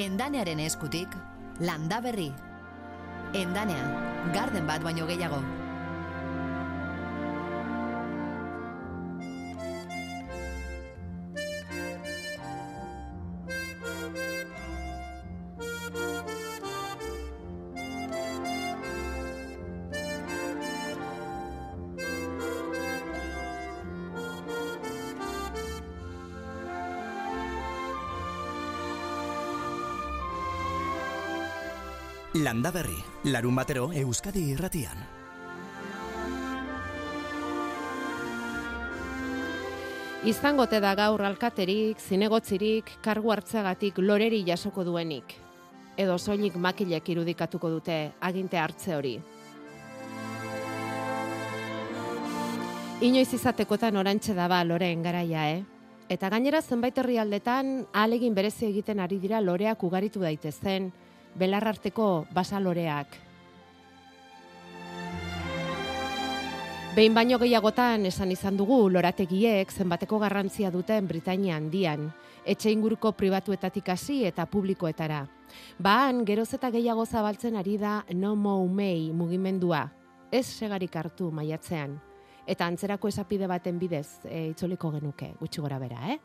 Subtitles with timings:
[0.00, 1.12] Endanearen eskutik,
[1.60, 2.30] landa berri.
[3.36, 3.82] Endanea,
[4.32, 5.42] garden bat baino gehiago.
[32.40, 32.96] Landa berri,
[33.28, 34.96] larun batero Euskadi irratian.
[40.24, 45.34] Izangote da gaur alkaterik, zinegotzirik, kargu hartzeagatik loreri jasoko duenik.
[46.00, 49.14] Edo soilik makilek irudikatuko dute aginte hartze hori.
[53.04, 55.60] Inoiz izatekotan orantxe daba loreen garaia, eh?
[56.08, 60.90] Eta gainera zenbait herrialdetan ahalegin berezi egiten ari dira loreak ugaritu daitezen,
[61.38, 63.18] belarrarteko basaloreak.
[66.90, 72.08] Behin baino gehiagotan esan izan dugu lorategiek zenbateko garrantzia duten Britainia handian,
[72.42, 75.20] etxe inguruko pribatuetatik hasi eta publikoetara.
[75.78, 79.84] Baan, geroz eta gehiago zabaltzen ari da no mo mei mugimendua,
[80.32, 81.94] ez segarik hartu maiatzean.
[82.46, 86.18] Eta antzerako esapide baten bidez e, itzoliko genuke, gutxi gora bera, eh?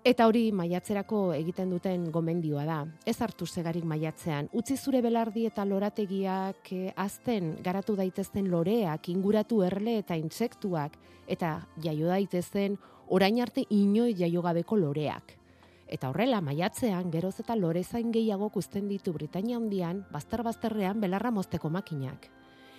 [0.00, 2.76] Eta hori maiatzerako egiten duten gomendioa da.
[3.04, 4.46] Ez hartu segarik maiatzean.
[4.56, 10.96] Utzi zure belardi eta lorategiak eh, azten garatu daitezten loreak, inguratu erle eta intsektuak,
[11.28, 11.52] eta
[11.84, 12.80] jaio daitezen
[13.12, 15.36] orain arte inoi jaio gabeko loreak.
[15.84, 21.68] Eta horrela, maiatzean, geroz eta lore zain gehiago kusten ditu Britania handian, bazter-bazterrean belarra mozteko
[21.68, 22.30] makinak.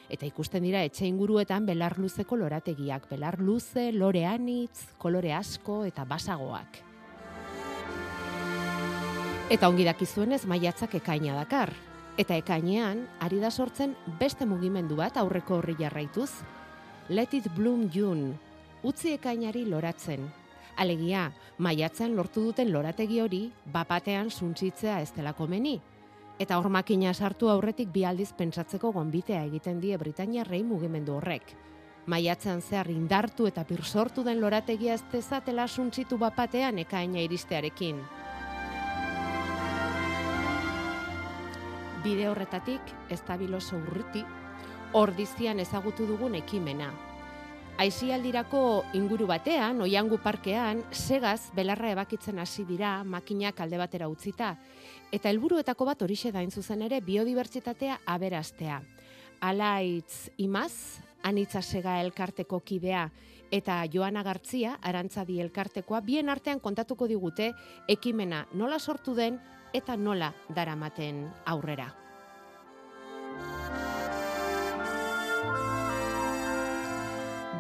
[0.10, 6.04] Eta ikusten dira etxe inguruetan belar luzeko lorategiak, belar luze, lore anitz, kolore asko eta
[6.04, 6.88] basagoak.
[9.52, 11.74] Eta ongi dakizuenez maiatzak ekaina dakar.
[12.22, 16.30] Eta ekainean, ari da sortzen beste mugimendu bat aurreko horri jarraituz.
[17.10, 18.38] Let it bloom June.
[18.88, 20.24] Utzi ekainari loratzen.
[20.80, 21.26] Alegia,
[21.58, 23.42] maiatzen lortu duten lorategi hori,
[23.74, 25.76] bapatean suntzitzea ez delako meni.
[26.40, 31.58] Eta hor makina sartu aurretik bi aldiz pentsatzeko gonbitea egiten die Britania rei mugimendu horrek.
[32.08, 38.00] Maiatzean zehar indartu eta pirsortu den lorategia ez dezatela suntzitu bapatean ekaina iristearekin.
[42.04, 44.24] Bide horretatik estabiloso urruti,
[44.94, 46.92] ordizian ezagutu dugun ekimena.
[47.82, 54.52] Aizialdirako inguru batean, oiangu parkean, segaz belarra ebakitzen hasi dira makinak alde batera utzita,
[55.12, 58.82] eta helburuetako bat horixe dain zuzen ere biodibertsitatea aberastea.
[59.42, 63.08] Alaitz imaz, anitza sega elkarteko kidea,
[63.52, 67.52] eta Joana Gartzia, arantzadi elkartekoa, bien artean kontatuko digute
[67.90, 69.40] ekimena nola sortu den
[69.74, 71.90] eta nola daramaten aurrera.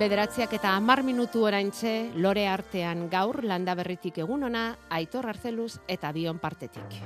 [0.01, 6.09] Bederatziak eta hamar minutu oraintxe lore artean gaur landa berritik egun ona, aitor arzeluz eta
[6.15, 6.97] bion partetik.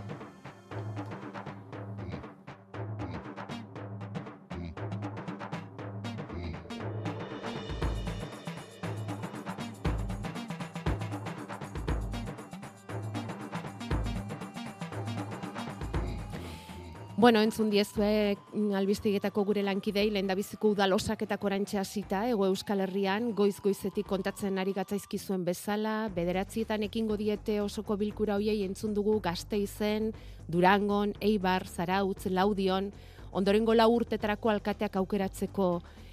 [17.25, 22.83] Bueno, entzun diezue mm, albistegietako gure lankidei, lehen dabiziko udalosak eta korantxe hasita, ego Euskal
[22.85, 29.57] Herrian, goiz-goizetik kontatzen ari gatzaizkizuen bezala, bederatzietan ekingo diete osoko bilkura hoiei entzun dugu gazte
[29.57, 30.11] izen,
[30.45, 32.91] Durangon, Eibar, Zarautz, Laudion,
[33.33, 35.71] ondorengo lau urtetarako alkateak aukeratzeko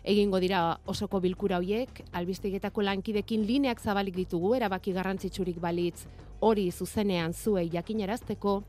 [0.08, 6.06] egingo dira osoko bilkura hoiek, albistegietako lankidekin lineak zabalik ditugu, erabaki garrantzitsurik balitz
[6.40, 8.62] hori zuzenean zuei jakinarazteko,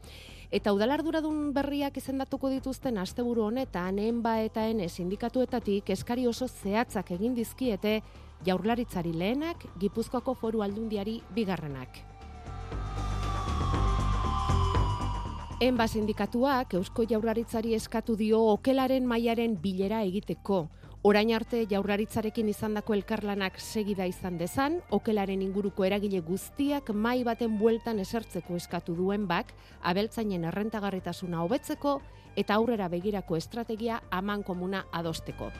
[0.53, 7.33] Eta udalarduradun berriak izendatuko dituzten asteburu honetan, enba eta ene sindikatuetatik eskari oso zehatzak egin
[7.33, 7.93] dizkiete
[8.45, 11.97] jaurlaritzari lehenak, Gipuzkoako foru aldundiari bigarrenak.
[15.63, 20.67] Enba sindikatuak Eusko Jaurlaritzari eskatu dio okelaren mailaren bilera egiteko,
[21.03, 27.99] Orain arte jaurlaritzarekin izandako elkarlanak segida izan dezan, okelaren inguruko eragile guztiak mai baten bueltan
[27.99, 29.51] esertzeko eskatu duen bak,
[29.91, 31.97] abeltzainen errentagarritasuna hobetzeko
[32.39, 35.51] eta aurrera begirako estrategia aman komuna adosteko.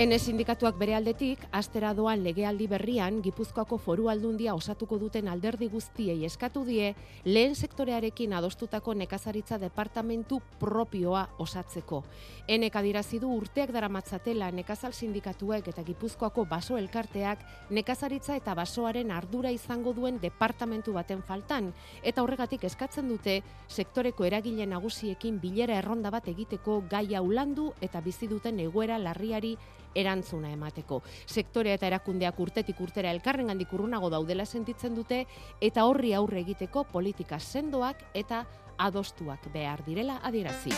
[0.00, 6.24] Ene sindikatuak bere aldetik, astera doan legealdi berrian, Gipuzkoako foru aldundia osatuko duten alderdi guztiei
[6.24, 6.94] eskatu die,
[7.26, 12.00] lehen sektorearekin adostutako nekazaritza departamentu propioa osatzeko.
[12.48, 19.52] Enek adirazi du urteak daramatzatela nekazal sindikatuek eta Gipuzkoako baso elkarteak nekazaritza eta basoaren ardura
[19.52, 21.68] izango duen departamentu baten faltan,
[22.02, 28.32] eta horregatik eskatzen dute sektoreko eragile nagusiekin bilera erronda bat egiteko gaia ulandu eta bizi
[28.32, 29.58] duten egoera larriari
[29.94, 31.02] erantzuna emateko.
[31.26, 35.24] Sektorea eta erakundeak urtetik urtera elkarren gandik urrunago daudela sentitzen dute
[35.60, 38.44] eta horri aurre egiteko politika sendoak eta
[38.78, 40.72] adostuak behar direla adierazi.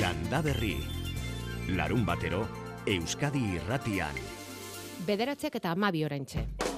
[0.00, 0.76] Landa berri.
[1.76, 2.46] Larun batero,
[2.88, 4.16] Euskadi irratian.
[5.06, 6.71] Bederatziak eta amabi orentxe.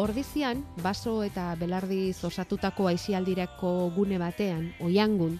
[0.00, 5.34] Ordizian, baso eta belardiz osatutako aisialdirako gune batean, oiangun,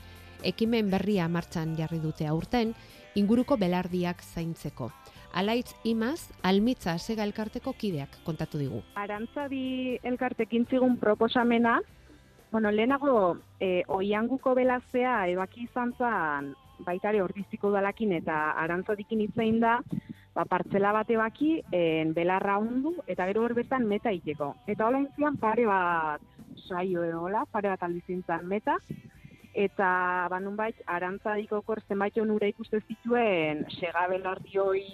[0.45, 2.75] ekimen berria martxan jarri dute aurten,
[3.17, 4.91] inguruko belardiak zaintzeko.
[5.33, 8.83] Alaitz imaz, almitza sega elkarteko kideak kontatu digu.
[9.01, 11.79] Arantzabi elkartekin zigun proposamena,
[12.53, 16.53] bueno, lehenago e, oianguko belazea ebaki izan zan
[16.85, 19.79] baitare ordiziko dalakin eta arantzadikin itzein da,
[20.35, 24.55] ba, partzela bat ebaki, en, belarra hundu, eta gero hor bertan meta iteko.
[24.71, 26.23] Eta hola intzian pare bat
[26.69, 28.79] saio egola, pare bat aldizintzan meta,
[29.55, 29.91] eta
[30.31, 34.85] ba, nunbait, arantzadiko kor zenbait onura ikuste zituen segabelardioi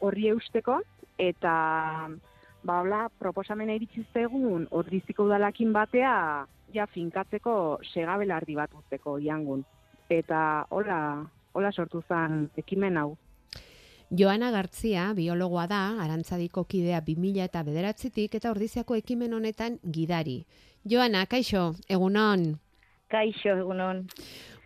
[0.00, 0.80] horri eusteko,
[1.18, 1.54] eta
[2.62, 6.14] ba, hola, proposamena iritsi zegun ordiziko udalakin batea
[6.74, 7.54] ja finkatzeko
[7.92, 9.64] segabelardi bat uzteko iangun.
[10.10, 11.00] Eta hola,
[11.54, 13.14] hola sortu zen ekimen hau.
[14.10, 20.40] Joana Gartzia, biologoa da, arantzadiko kidea 2000 eta bederatzitik, eta ordiziako ekimen honetan gidari.
[20.82, 22.58] Joana, kaixo, egunon.
[23.10, 24.02] Kaixo, egunon.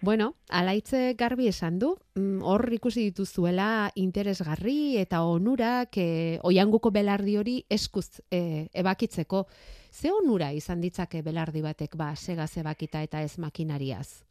[0.05, 6.09] Bueno, alaitze garbi esan du, mm, hor ikusi dituzuela interesgarri eta onurak e,
[6.43, 9.47] oianguko belardi hori eskuz e, ebakitzeko.
[9.93, 14.25] Ze onura izan ditzake belardi batek ba, segaz ebakita eta ez makinariaz?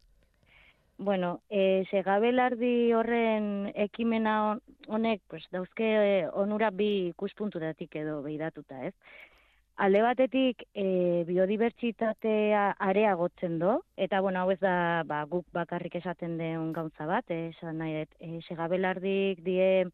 [0.97, 8.85] Bueno, e, segabelardi horren ekimena hon- honek, pues, dauzke e, onura bi ikuspunturatik edo behiratuta,
[8.85, 8.93] ez?
[9.75, 16.37] Alde batetik, e, biodibertsitatea areagotzen do, eta, bueno, hau ez da, ba, guk bakarrik esaten
[16.37, 19.87] den gauza bat, eh, esan nahi dut, e, segabelardik die,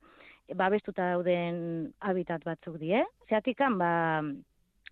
[0.56, 3.06] babestuta dauden habitat batzuk die.
[3.30, 4.22] Zeatikan, ba,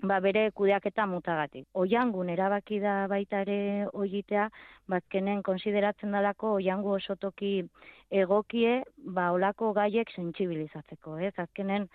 [0.01, 1.65] ba bere kudeaketa mutagatik.
[1.73, 4.49] Oiangun erabaki da baita ere oigitea,
[4.87, 7.53] bazkenen konsideratzen dalako oiangu osotoki
[8.11, 11.33] egokie, ba olako gaiek sentsibilizatzeko, ez?
[11.37, 11.87] Azkenen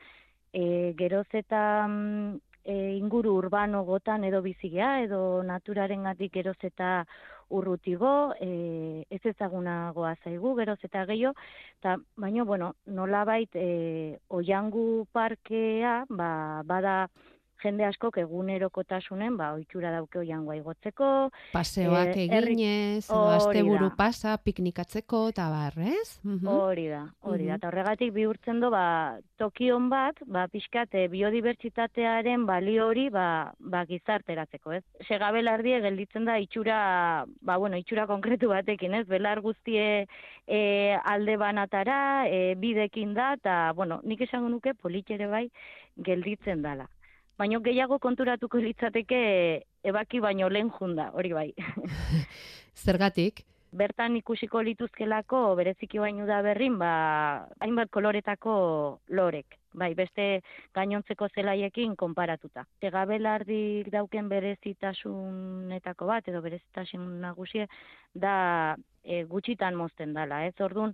[0.52, 7.04] e, geroz eta mm, e, inguru urbano gotan edo bizigea, edo naturarengatik geroz eta
[7.52, 11.34] urrutigo, e, ez ezagunagoa zaigu, geroz eta gehiago,
[11.78, 16.96] eta baino, bueno, nolabait e, oiangu parkea, ba, bada
[17.62, 25.48] jende askok egunerokotasunen ba ohitura dauke oiangoa igotzeko, Paseoak herri- eginez, asteburu pasa, piknikatzeko eta
[25.50, 26.20] bar, ez?
[26.24, 26.46] Mhm.
[26.48, 27.52] hori da, hori da.
[27.52, 27.56] Mhm.
[27.56, 33.84] Eta horregatik bihurtzen do ba tokion bat, ba pixkat eh, biodibertsitatearen balio hori ba, ba
[33.86, 34.84] gizarteratzeko, ez?
[35.08, 39.06] Segabelardie gelditzen da itxura, ba bueno, itxura konkretu batekin, ez?
[39.06, 40.06] Belar guztie
[40.46, 45.48] e, alde banatara, e, bidekin da eta bueno, nik esango nuke politxere bai
[45.96, 46.88] gelditzen dala.
[47.38, 49.22] Baino gehiago konturatuko litzateke
[49.84, 51.48] ebaki baino lehen junda, hori bai.
[52.84, 53.44] Zergatik?
[53.72, 56.92] bertan ikusiko lituzkelako bereziki baino da berrin, ba,
[57.64, 58.54] hainbat koloretako
[59.16, 60.26] lorek, bai, beste
[60.76, 62.66] gainontzeko zelaiekin konparatuta.
[62.84, 67.66] Tegabelardik dauken berezitasunetako bat, edo berezitasun nagusie,
[68.12, 70.54] da e, gutxitan mozten dala, ez?
[70.60, 70.92] Ordun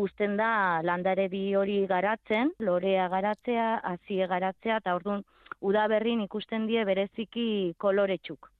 [0.00, 5.22] uzten da landaredi hori garatzen, lorea garatzea, hazie garatzea, eta ordun
[5.60, 8.50] udaberrin ikusten die bereziki koloretsuk.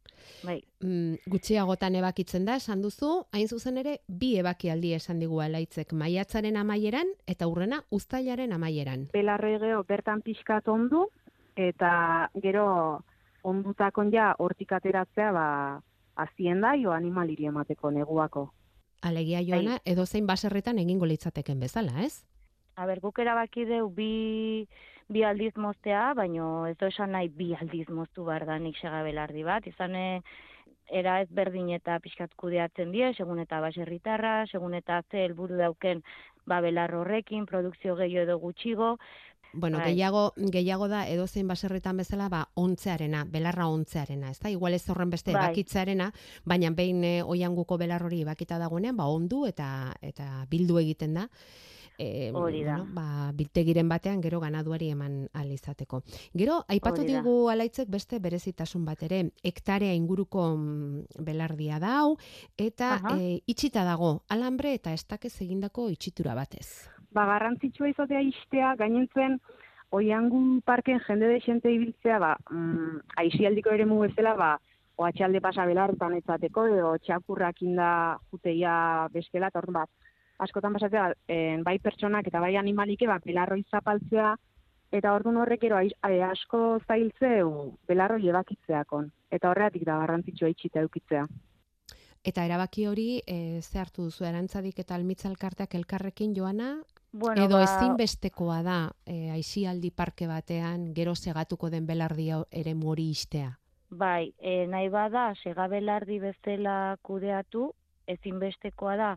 [0.44, 5.92] Bai, Mm, gutxiagotan ebakitzen da, esan duzu, hain zuzen ere, bi ebakialdi esan digu alaitzek,
[5.92, 9.06] maiatzaren amaieran eta urrena uztailaren amaieran.
[9.12, 11.06] Belarre geho bertan pixkat ondu,
[11.56, 12.66] eta gero
[13.44, 15.46] ondutakon ja hortik ateratzea ba,
[16.16, 18.50] azien da, jo animaliri emateko neguako.
[19.02, 22.24] Alegia joana, edozein baserretan egingo litzateken bezala, ez?
[22.76, 24.66] A ber, guk erabaki deu bi,
[25.09, 29.45] bi aldiz moztea, baino ez do esan nahi bi aldiz moztu behar da nik segabelardi
[29.45, 29.97] bat, izan
[30.93, 36.02] era ez berdin eta pixkat kudeatzen die, segun eta baserritarra, segun eta ze helburu dauken
[36.47, 38.97] ba belar horrekin, produkzio gehiago edo gutxigo,
[39.57, 39.93] Bueno, Bai.
[39.93, 44.50] gehiago, gehiago da edozein baserritan bezala, ba, ontzearena, belarra ontzearena, ez da?
[44.50, 45.45] Igual ez horren beste Bai.
[45.47, 46.11] bakitzearena,
[46.45, 49.69] baina behin e, oianguko belar hori bakita dagoenean, ba, ondu eta
[50.02, 51.28] eta bildu egiten da.
[51.98, 52.78] E, Hori da.
[52.78, 56.02] Bueno, ba, biltegiren batean gero ganaduari eman ahal izateko.
[56.34, 62.16] Gero, aipatu digu alaitzek beste berezitasun bat ere, hektarea inguruko mm, belardia da hau,
[62.58, 66.90] eta e, itxita dago, alambre eta estakez egindako itxitura batez.
[67.14, 69.38] ba, garrantzitsua izatea istea, gainentzen,
[69.94, 74.50] oiangun parken jende desente ibiltzea, ba, mm, aizialdiko ere bezala, ba,
[74.96, 80.03] oatxalde pasa belartan etzateko, edo txakurrak inda juteia bestela, eta orduan, ba,
[80.38, 84.35] askotan pasatzea, en, bai pertsonak eta bai animalike, ba, belarroi zapaltzea,
[84.95, 89.11] eta orduan horrek ero eh, asko zailtzeu belarroi ebakitzeakon.
[89.31, 91.26] Eta horregatik da garrantzitsua itxita eukitzea.
[92.25, 96.71] Eta erabaki hori, e, ze hartu duzu erantzadik eta almitzalkarteak elkarrekin joana,
[97.12, 103.11] bueno, edo ba, ezinbestekoa da e, aisialdi parke batean gero segatuko den belardia ere mori
[103.11, 103.59] istea.
[103.91, 107.69] Bai, e, nahi bada, segabelardi bezala kudeatu,
[108.09, 109.11] ezinbestekoa da,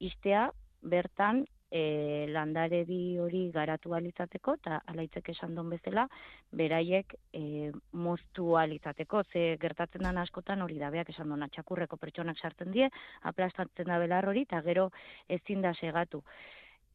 [0.00, 0.48] istea,
[0.84, 6.06] bertan, e, landaredi hori garatu alizateko, eta alaitzek esan don bezala,
[6.54, 7.72] beraiek e,
[8.06, 12.90] moztu alizateko, ze gertatzen den askotan hori da, beak esan dona, txakurreko pertsonak sartzen die,
[13.30, 14.90] aplastatzen da belar hori, eta gero
[15.28, 16.22] ezin da segatu.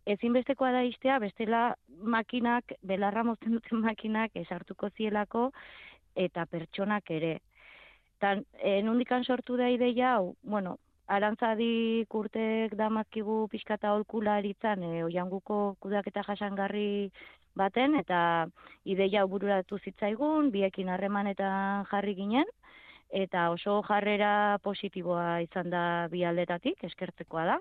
[0.09, 1.63] Ezinbestekoa da istea, bestela
[2.15, 5.49] makinak, belarra mozten duten makinak esartuko zielako,
[6.15, 7.39] eta pertsonak ere.
[8.19, 10.77] Tan, e, nundikan sortu da ideia bueno,
[11.09, 17.09] arantzadi kurtek damazkigu pixkata holkularitzan, e, oianguko kudaketa jasangarri
[17.57, 18.21] baten, eta
[18.85, 22.49] ideia hau bururatu zitzaigun, biekin harremanetan jarri ginen,
[23.09, 27.57] eta oso jarrera positiboa izan da bi aldetatik, eskertzekoa da.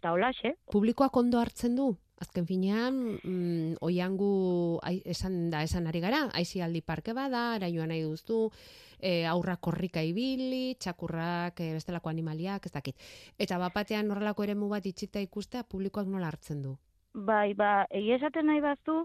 [0.00, 1.94] Eta holaxe, Publikoak ondo hartzen du?
[2.22, 7.90] Azken finean, mm, oiangu ai, esan da esan ari gara, aisialdi parke bada, ara joan
[7.90, 8.52] nahi duztu,
[9.00, 12.96] e, aurrak korrika ibili, txakurrak, e, bestelako animaliak, ez dakit.
[13.38, 16.76] Eta bapatean horrelako eremu bat itxita ikustea, publikoak nola hartzen du?
[17.14, 19.04] Bai, ba, egia esaten nahi baztu,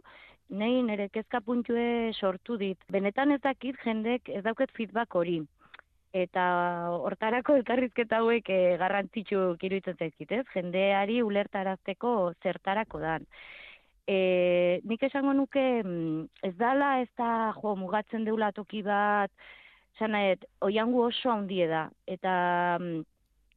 [0.50, 2.78] nei nire kezka puntue sortu dit.
[2.90, 5.42] Benetan ez dakit jendek ez dauket feedback hori.
[6.14, 6.44] Eta
[7.06, 10.46] hortarako elkarrizketa hauek e, garrantzitsu iruditzen zaizkit, ez?
[10.56, 13.28] Jendeari ulertarazteko zertarako dan.
[14.10, 19.30] E, nik esango nuke mm, ez dala ez da jo mugatzen deula toki bat,
[20.00, 22.34] zanaet, oiangu oso handie da, eta
[22.80, 23.04] mm,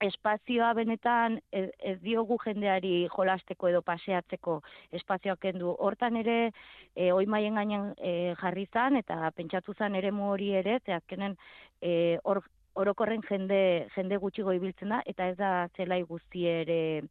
[0.06, 4.60] espazioa benetan ez, ez diogu jendeari jolasteko edo paseatzeko
[4.98, 5.74] espazioak kendu.
[5.78, 6.52] Hortan ere,
[6.96, 11.36] e, oimaien gainean e, jarri zan, eta pentsatu zan ere hori ere, ze azkenen
[11.80, 12.42] e, hor,
[12.74, 17.02] orokorren jende, jende gutxigo ibiltzen da, eta ez da zelai guzti ere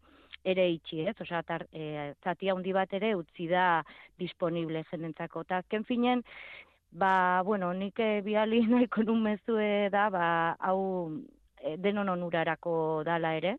[0.43, 1.13] ere itxi, ez?
[1.21, 3.83] Osea, tar, e, zati handi bat ere utzi da
[4.17, 5.43] disponible jendentzako.
[5.45, 6.23] Eta azken finen,
[6.91, 10.25] ba, bueno, nik eh, biali nahiko nun mezue da, ba,
[10.59, 10.81] hau
[11.77, 13.57] denon onurarako dala ere,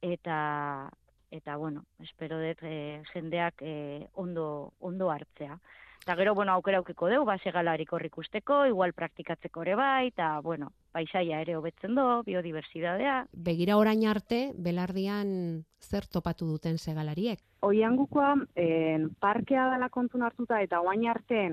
[0.00, 0.90] eta
[1.30, 5.58] eta bueno, espero dut eh, jendeak eh, ondo ondo hartzea.
[6.00, 10.30] Eta gero, bueno, aukera aukiko dugu, ba, segalarik horrik usteko, igual praktikatzeko ere bai, eta,
[10.40, 17.44] bueno, paisaia ere hobetzen do, biodiversidadea, Begira orain arte, belardian zer topatu duten segalariek?
[17.68, 21.44] Oiangukoa en, parkea dela kontun hartuta eta oain arte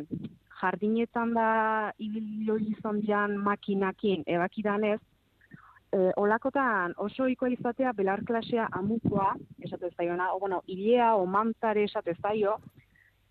[0.61, 1.49] jardinetan da
[1.99, 5.01] ibilio izan dian makinakin ebakidanez,
[5.91, 11.83] e, olakotan oso ohikoa izatea belar klasea amukoa, esate zaiona, o bueno, ilea o mantare
[11.83, 12.57] esate zaio,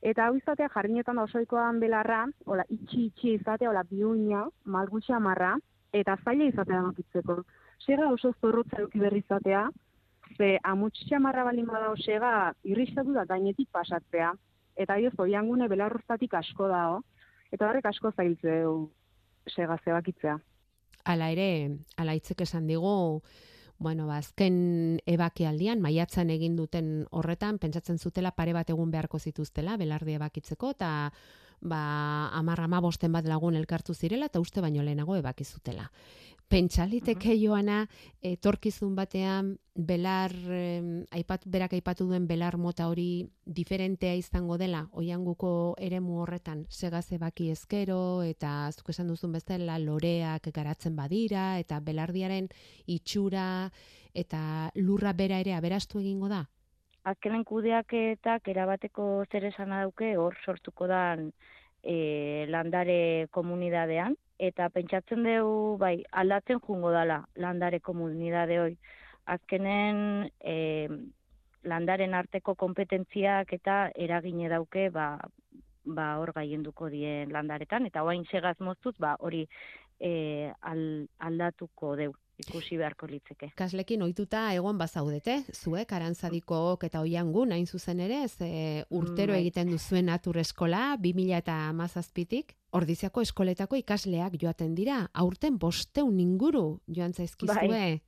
[0.02, 5.20] eta hau izatea jardinetan da oso ohikoan belarra, ola itxi itxi izatea, ola biuina, malgutxa
[5.20, 5.56] marra,
[5.92, 7.42] eta zaila izatea makitzeko.
[7.84, 9.68] Sega oso zorrotza eduki berri izatea,
[10.36, 14.32] ze amuts xamarra balin bada osega irristatu da gainetik pasatzea.
[14.76, 17.00] Eta dioz, oiangune belarroztatik asko dao,
[17.52, 18.90] eta horrek asko zailtzeu
[19.48, 20.36] sega zebakitzea.
[21.06, 21.48] Hala ere,
[21.96, 23.22] ala hitzek esan digu,
[23.78, 29.76] bueno, ba, azken ebakialdian, maiatzan egin duten horretan, pentsatzen zutela pare bat egun beharko zituztela,
[29.78, 30.90] belardi ebakitzeko, eta
[31.60, 31.82] ba,
[32.34, 35.90] amar bosten bat lagun elkartu zirela, eta uste baino lehenago ebaki zutela.
[36.46, 37.80] Pentsaliteke joana,
[38.22, 45.74] etorkizun batean, belar, em, aipat, berak aipatu duen belar mota hori diferentea izango dela, oianguko
[45.82, 52.48] eremu horretan, segaz ebaki ezkero, eta zuk esan duzun bezala, loreak garatzen badira, eta belardiaren
[52.86, 53.72] itxura,
[54.14, 56.46] eta lurra bera ere aberastu egingo da?
[57.06, 61.28] azkenen kudeaketak erabateko zer esana dauke hor sortuko dan
[61.82, 68.74] e, landare komunidadean, eta pentsatzen dugu, bai, aldatzen jungo dala landare komunidade hoi.
[69.26, 70.88] Azkenen e,
[71.64, 75.16] landaren arteko kompetentziak eta eragine dauke, ba,
[75.84, 79.46] ba hor gaienduko dien landaretan, eta oain segaz moztuz, ba hori
[79.98, 83.50] e, al, aldatuko deu ikusi beharko litzeke.
[83.56, 89.40] Kaslekin ohituta egon bazaudete, zuek arantzadikook eta oiangu hain zuzen ere, ze urtero Bai.
[89.40, 96.80] egiten duzuen natur eskola 2000 eta mazazpitik, ordiziako eskoletako ikasleak joaten dira, aurten bosteun inguru
[96.86, 97.68] joan zaizkizue.
[97.68, 98.02] Bai.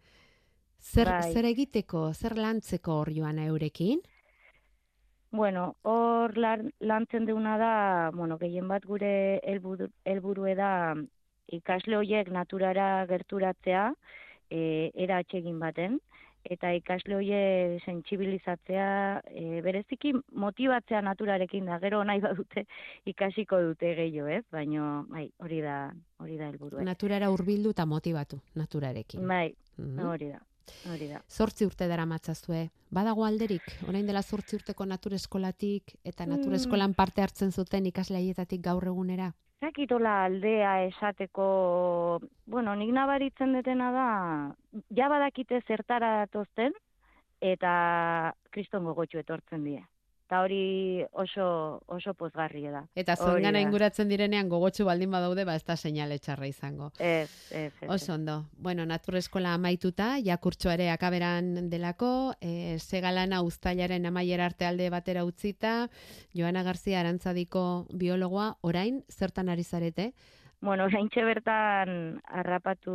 [0.78, 1.32] Zer, Bai.
[1.32, 4.00] zer egiteko, zer lantzeko hor joana eurekin?
[5.30, 10.94] Bueno, hor lan, lantzen deuna da, bueno, gehien bat gure helburu da
[11.52, 13.92] ikasle horiek naturara gerturatzea,
[14.50, 15.98] e, era atsegin baten,
[16.48, 22.64] eta ikasle horiek sentsibilizatzea, e, bereziki motibatzea naturarekin da, gero nahi badute
[23.06, 24.44] ikasiko dute gehiago, ez?
[24.52, 26.84] Baino, bai, hori da, hori da helburua.
[26.86, 29.26] Naturara hurbildu eta motibatu naturarekin.
[29.28, 30.06] Bai, Mhm.
[30.06, 30.40] hori da,
[30.92, 31.20] hori da.
[31.28, 32.68] Zortzi urte dara matzazue.
[32.90, 36.94] Badago alderik, orain dela zortzi urteko natur eskolatik eta natur Mm.
[36.94, 39.32] parte hartzen zuten ikasle haietatik gaur egunera.
[39.60, 44.54] Zakitola aldea esateko, bueno, nik nabaritzen detena da,
[44.94, 46.72] ja badakite zertara datozten,
[47.40, 49.82] eta kriston gogotxu etortzen die.
[50.28, 52.82] Eta hori oso, oso pozgarria da.
[52.92, 53.60] Eta da.
[53.62, 56.90] inguratzen direnean gogotsu baldin badaude, ba ez da seinale txarra izango.
[56.98, 57.88] Ez, ez, ez.
[57.88, 58.44] Oso ondo.
[58.52, 65.24] Bueno, natur eskola amaituta, jakurtxo ere akaberan delako, e, segalana uztailaren amaiera arte alde batera
[65.24, 65.88] utzita,
[66.36, 70.12] Joana Garzia Arantzadiko biologoa, orain, zertan ari zarete?
[70.60, 71.90] Bueno, oraintxe bertan
[72.26, 72.92] harrapatu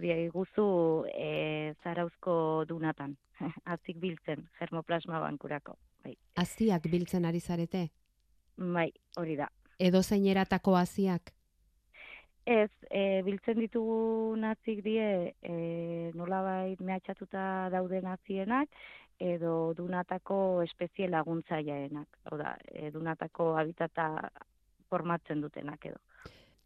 [0.00, 0.64] diaiguzu
[1.12, 3.16] e, zarauzko dunatan,
[3.74, 5.76] azik biltzen, germoplasma bankurako.
[6.04, 7.88] Bai, Aziak biltzen ari zarete?
[8.56, 9.48] bai, hori da.
[9.78, 11.32] Edo zeineratako aziak?
[12.46, 15.54] Ez, e, biltzen ditugu nazik die e,
[16.14, 18.68] nolabait mehatxatuta dauden nazienak
[19.18, 22.18] edo dunatako espezie laguntzaileaenak.
[22.30, 24.08] Hau da, e, dunatako habitata
[24.90, 26.00] formatzen dutenak edo.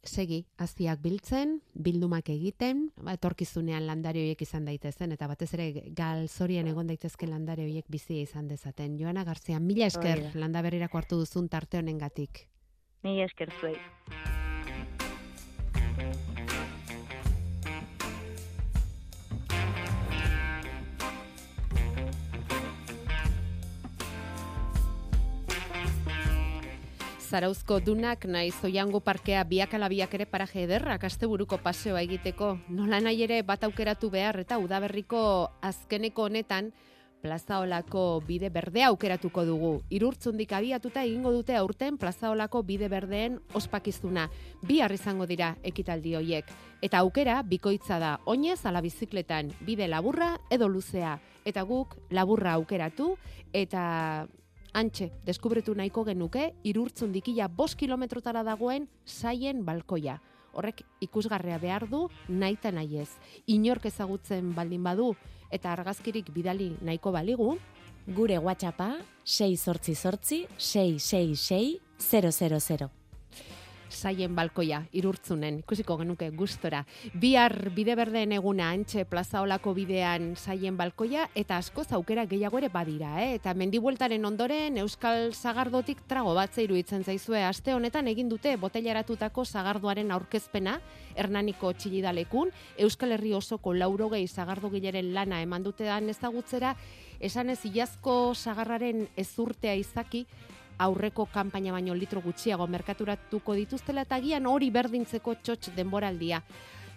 [0.03, 6.67] Segi, aziak biltzen, bildumak egiten, ba, etorkizunean landare horiek izan daitezen, eta batez ere galzorien
[6.71, 8.95] egon daitezke landare horiek bizi izan dezaten.
[8.97, 10.35] Joana Garzia, mila esker Hori da.
[10.39, 12.47] landa berrirako hartu duzun tarte honengatik.
[13.03, 13.75] Ni esker zuei.
[27.29, 32.55] Zarauzko dunak naiz oiango parkea biak ala biak ere paraje ederrak asteburuko paseoa egiteko.
[32.73, 35.19] Nola nahi ere bat aukeratu behar eta udaberriko
[35.61, 36.71] azkeneko honetan
[37.21, 39.71] plazaolako bide berdea aukeratuko dugu.
[39.93, 44.25] Irurtzundik abiatuta egingo dute aurten plazaolako bide berdeen ospakizuna.
[44.65, 46.45] Bi izango dira ekitaldi hoiek.
[46.81, 51.19] Eta aukera bikoitza da oinez ala bizikletan bide laburra edo luzea.
[51.45, 53.17] Eta guk laburra aukeratu
[53.53, 54.27] eta
[54.73, 60.19] Antxe, deskubritu nahiko genuke, irurtzun dikila bost kilometrotara dagoen saien balkoia.
[60.53, 63.09] Horrek ikusgarrea behar du, naita nahi ez.
[63.47, 65.13] Inork ezagutzen baldin badu,
[65.51, 67.57] eta argazkirik bidali nahiko baligu,
[68.09, 72.98] Gure WhatsAppa 6 sortzi sortzi 666 000.
[73.89, 76.83] Saien balkoia, irurtzunen, ikusiko genuke gustora.
[77.19, 83.15] Bihar bide berdeen eguna antxe plazaolako bidean saien balkoia, eta asko aukera gehiago ere badira,
[83.23, 83.33] eh?
[83.39, 89.45] eta mendibueltaren ondoren Euskal Zagardotik trago bat zeiru itzen zaizue, aste honetan egin dute botellaratutako
[89.45, 90.79] zagardoaren aurkezpena,
[91.15, 96.75] Hernaniko txilidalekun, Euskal Herri osoko laurogei zagardogileren lana eman dutean ezagutzera,
[97.19, 100.25] esan ez ilazko sagarraren ezurtea izaki,
[100.79, 106.41] aurreko kanpaina baino litro gutxiago merkaturatuko dituztela eta agian hori berdintzeko txotx denboraldia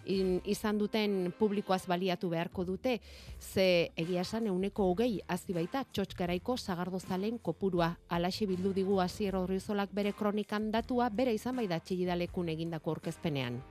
[0.04, 3.00] izan duten publikoaz baliatu beharko dute,
[3.38, 7.96] ze egia esan euneko hogei hazi baita txotx garaiko zagardozalen kopurua.
[8.08, 13.62] Alaxe bildu digu hasier Orrizolak bere kronikan datua, bere izan bai da txilidalekun egindako orkezpenean.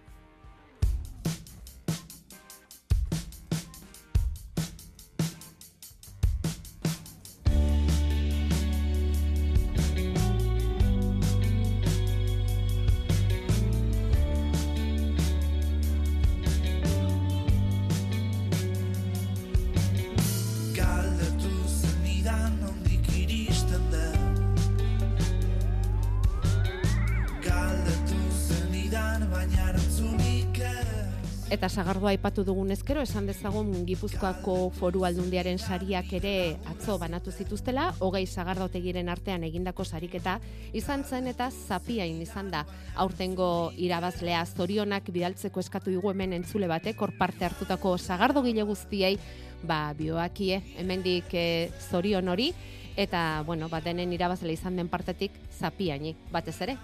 [31.62, 36.32] Eta sagardoa aipatu dugun ezkero, esan dezagun Gipuzkoako foru aldundiaren sariak ere
[36.71, 40.39] atzo banatu zituztela, hogei sagardotegiren artean egindako sariketa
[40.74, 42.63] izan zen eta zapiain izan da.
[43.04, 49.19] Aurtengo irabazlea zorionak bidaltzeko eskatu dugu hemen entzule batek, hor parte hartutako sagardogile guztiei,
[49.62, 52.50] ba, bioakie, hemendik e, zorion hori,
[52.97, 56.80] eta, bueno, bat denen irabazle izan den partetik zapiaini, batez ere.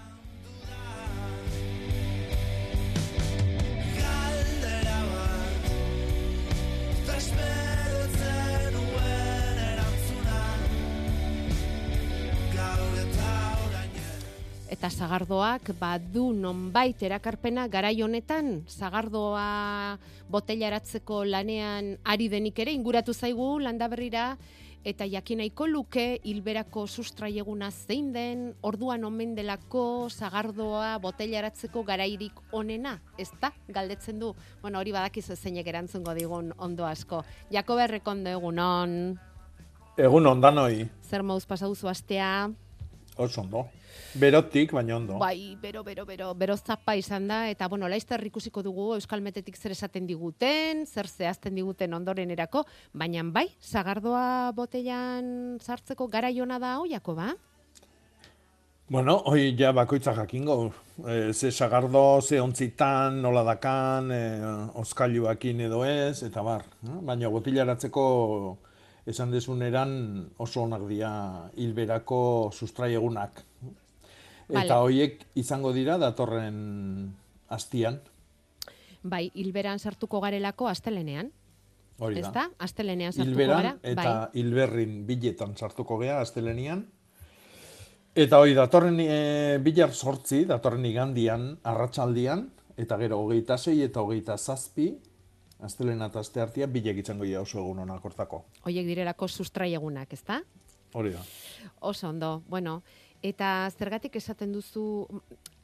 [14.67, 18.65] Eta sagardoak badu nonbait erakarpena garai honetan.
[18.67, 24.33] Sagardoa botellaratzeko lanean ari denik ere inguratu zaigu landaberrira
[24.87, 32.97] eta jakin nahiko luke hilberako sustraieguna zein den, orduan omen delako sagardoa botellaratzeko garairik onena,
[33.17, 33.51] ez da?
[33.67, 37.23] Galdetzen du, bueno, hori badakizu zeinek erantzungo digun ondo asko.
[37.51, 39.17] Jakoba errekondo egunon,
[39.97, 42.51] Egun ondanoi, zer mauz pasauzu astea,
[43.17, 43.67] oso ondo.
[44.17, 45.17] Berotik, baina ondo.
[45.21, 49.57] Bai, bero, bero, bero, bero zapa izan da, eta bueno, laizter ikusiko dugu Euskal Metetik
[49.57, 57.15] zer esaten diguten, zer zehazten diguten ondorenerako, baina bai, sagardoa botellan sartzeko garaiona da hoiako,
[57.15, 57.35] ba?
[58.89, 60.71] Bueno, hoi ja bakoitza jakingo.
[61.03, 64.21] E, ze sagardo, ze ontzitan, nola dakan, e,
[64.79, 66.63] oskailuakin edo ez, eta bar.
[66.87, 66.95] eh?
[67.03, 68.05] Baina botilaratzeko
[69.07, 71.11] esan desuneran oso onak dira
[71.55, 73.43] hilberako sustraiegunak.
[74.47, 74.75] Eta Vale.
[74.83, 77.13] hoiek izango dira datorren
[77.49, 77.99] astian,
[79.07, 81.29] Bai, hilberan sartuko garelako astelenean,
[81.99, 82.27] hori da.
[82.27, 82.45] ez da?
[82.65, 84.41] Astelenean sartuko Hilberan gara, eta bai.
[84.41, 86.85] hilberrin biletan sartuko gea astelenian.
[88.17, 94.37] Eta hori datorren e, bilar sortzi, datorren igandian, arratsaldian eta gero hogeita sei eta hogeita
[94.37, 94.89] zazpi,
[95.63, 98.43] astelena eta aste hartia, bilek itxango dira oso egun honak hortako.
[98.65, 100.41] Hoiek direlako sustraiegunak, ez da?
[100.93, 101.21] Hori da.
[101.81, 102.81] Oso ondo, bueno,
[103.25, 105.07] eta zergatik esaten duzu,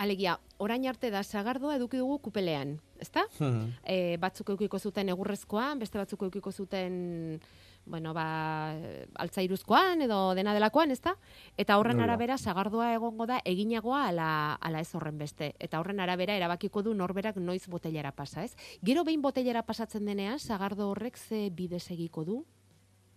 [0.02, 3.28] alegia, orain arte da sagardoa eduki dugu kupelean, ezta?
[3.40, 3.70] Mhm.
[3.96, 7.40] e, batzuk eukiko zuten egurrezkoan, beste batzuk eukiko zuten
[7.86, 8.74] bueno, ba,
[9.20, 11.16] altzairuzkoan edo dena delakoan, ezta?
[11.58, 12.06] Eta horren da.
[12.06, 14.30] arabera sagardoa egongo da eginagoa ala,
[14.62, 15.54] ala ez horren beste.
[15.60, 18.56] Eta horren arabera erabakiko du norberak noiz botellara pasa, ez?
[18.82, 22.46] Gero behin botellara pasatzen denean, sagardo horrek ze bide segiko du?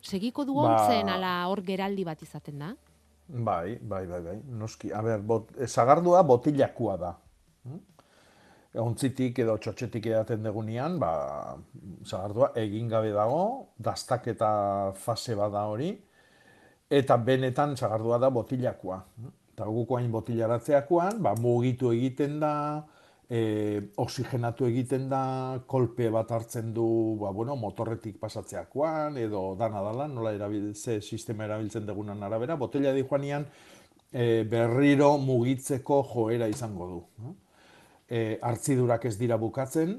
[0.00, 2.74] Segiko du Ba- ontzen ala hor geraldi bat izaten da?
[3.28, 4.36] Bai, bai, bai, bai.
[4.46, 7.16] Noski, a ber, bot, e, sagardua botilakoa da.
[7.66, 7.80] Hm?
[8.76, 11.56] Ontzitik edo txotxetik edaten degunean, ba,
[12.04, 14.50] sagardua egin gabe dago, dastaketa
[15.00, 15.94] fase bada hori,
[16.90, 19.00] eta benetan sagardua da botilakoa.
[19.54, 22.52] Eta guk hain botilaratzeakoan, ba, mugitu egiten da,
[23.30, 23.40] e,
[23.96, 25.22] oxigenatu egiten da,
[25.66, 31.48] kolpe bat hartzen du, ba, bueno, motorretik pasatzeakoan, edo dana dala, nola erabil, ze sistema
[31.48, 33.48] erabiltzen degunan arabera, botella di joanian
[34.12, 37.34] e, berriro mugitzeko joera izango du.
[38.08, 39.96] E, hartzidurak ez dira bukatzen,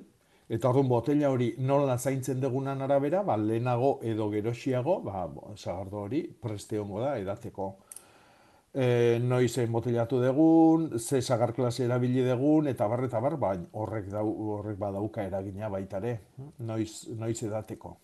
[0.48, 6.24] eta orduan botella hori nola zaintzen degunan arabera, ba, lehenago edo gerosiago, ba, sagardo hori
[6.42, 7.74] preste hongo da edatzeko
[8.78, 14.10] e, noiz embotellatu degun, ze sagar klase erabili degun, eta bar, eta bar, bain horrek,
[14.14, 16.20] dau, horrek badauka eragina baitare,
[16.60, 17.98] noiz, noiz edateko.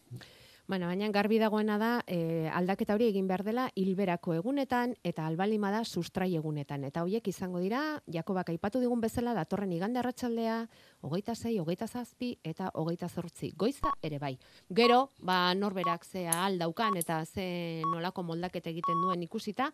[0.65, 5.73] Bueno, baina garbi dagoena da, e, aldaketa hori egin behar dela hilberako egunetan eta albalima
[5.73, 6.85] da sustrai egunetan.
[6.87, 10.61] Eta hoiek izango dira, Jakobak aipatu digun bezala, datorren igande arratsaldea,
[11.01, 13.51] hogeita zei, hogeita zazpi eta hogeita zortzi.
[13.57, 14.37] Goiza ere bai.
[14.71, 19.73] Gero, ba, norberak ze ahal daukan eta ze nolako moldaketa egiten duen ikusita,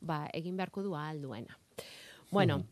[0.00, 1.58] ba, egin beharko du ahal duena.
[2.30, 2.62] Bueno,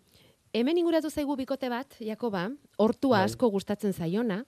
[0.53, 2.47] hemen inguratu zaigu bikote bat, Jakoba,
[2.79, 3.25] hortua Bai.
[3.25, 4.45] asko gustatzen zaiona,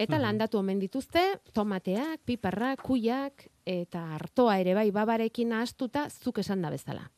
[0.00, 6.62] Eta landatu omen dituzte, tomateak, piparrak, kuiak, eta hartoa ere bai babarekin ahaztuta zuk esan
[6.64, 7.10] da bezala.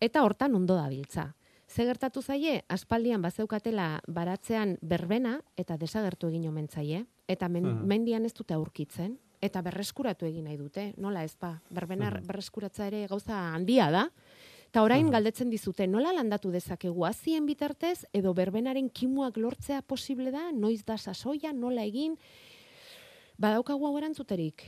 [0.00, 1.34] Eta hortan ondo dabiltza.
[1.66, 7.86] Ze gertatu zaie, aspaldian bazeukatela baratzean berbena eta desagertu egin omen zaie, eta men, Mhm.
[7.86, 13.06] mendian ez dute aurkitzen, eta berreskuratu egin nahi dute, nola ez ba, berbena berreskuratza ere
[13.06, 14.10] gauza handia da,
[14.68, 17.06] Eta orain galdetzen dizute, nola landatu dezakegu?
[17.08, 22.18] Azien bitartez, edo berbenaren kimuak lortzea posible da, noiz da sasoia, nola egin,
[23.38, 24.66] badaukagu hau erantzuterik,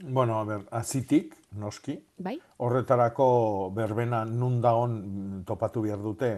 [0.00, 2.38] Bueno, a ber, azitik, noski, bai?
[2.64, 3.26] horretarako
[3.76, 6.30] berbena nun dagon mm, topatu behar dute,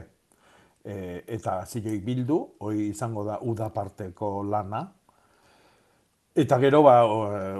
[0.82, 4.82] e, eta zileik bildu, hoi izango da udaparteko lana,
[6.32, 7.16] Eta gero, ba, o,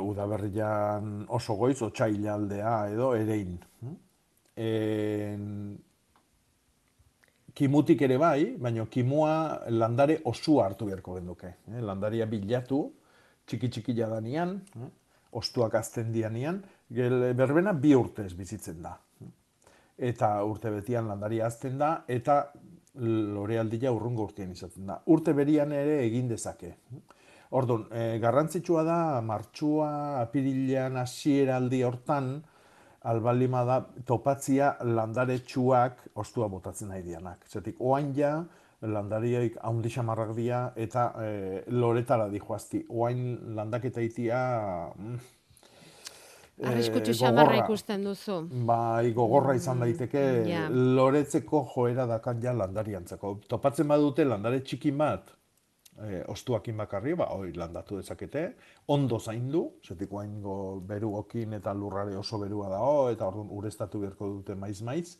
[0.09, 3.59] udaberrian oso goiz, otxaila aldea edo erein.
[4.57, 5.79] En,
[7.55, 9.35] kimutik ere bai, baina kimua
[9.71, 11.55] landare osua hartu beharko genduke.
[11.69, 11.81] Eh?
[11.81, 12.83] Landaria bilatu,
[13.47, 14.91] txiki txiki jadanean, eh?
[15.33, 16.61] ostuak azten dianean,
[16.93, 18.97] berbena bi urtez bizitzen da.
[19.97, 22.43] Eta urte betian landaria azten da, eta
[23.01, 24.99] lorealdia urrungo urtean izaten da.
[25.13, 26.75] Urte berian ere egin dezake.
[27.57, 32.35] Orduan, e, garrantzitsua da, martxua, apirilean, hasieraldi hortan,
[33.05, 37.47] albalima da topatzia landaretsuak ostua botatzen nahi dianak.
[37.51, 38.37] Zetik, oain ja,
[38.83, 41.29] landariak haundi xamarrak dira eta e,
[41.71, 42.85] loretara dihoazti.
[42.91, 44.41] Oain landaketa itia...
[44.97, 45.21] Mm,
[46.59, 47.65] eh, Arriskutsu xamarra gogorra.
[47.65, 48.39] ikusten duzu.
[48.67, 50.67] Bai, gogorra izan daiteke, ja.
[50.71, 53.37] loretzeko joera dakan ja landariantzako.
[53.49, 55.31] Topatzen badute landare txikin bat,
[56.01, 58.45] e, ostuakin bakarri, ba, hoi landatu dezakete,
[58.95, 60.57] ondo zaindu, zetik oaingo
[60.89, 65.17] beruokin eta lurrare oso berua dago, eta orduan ureztatu beharko dute maiz-maiz.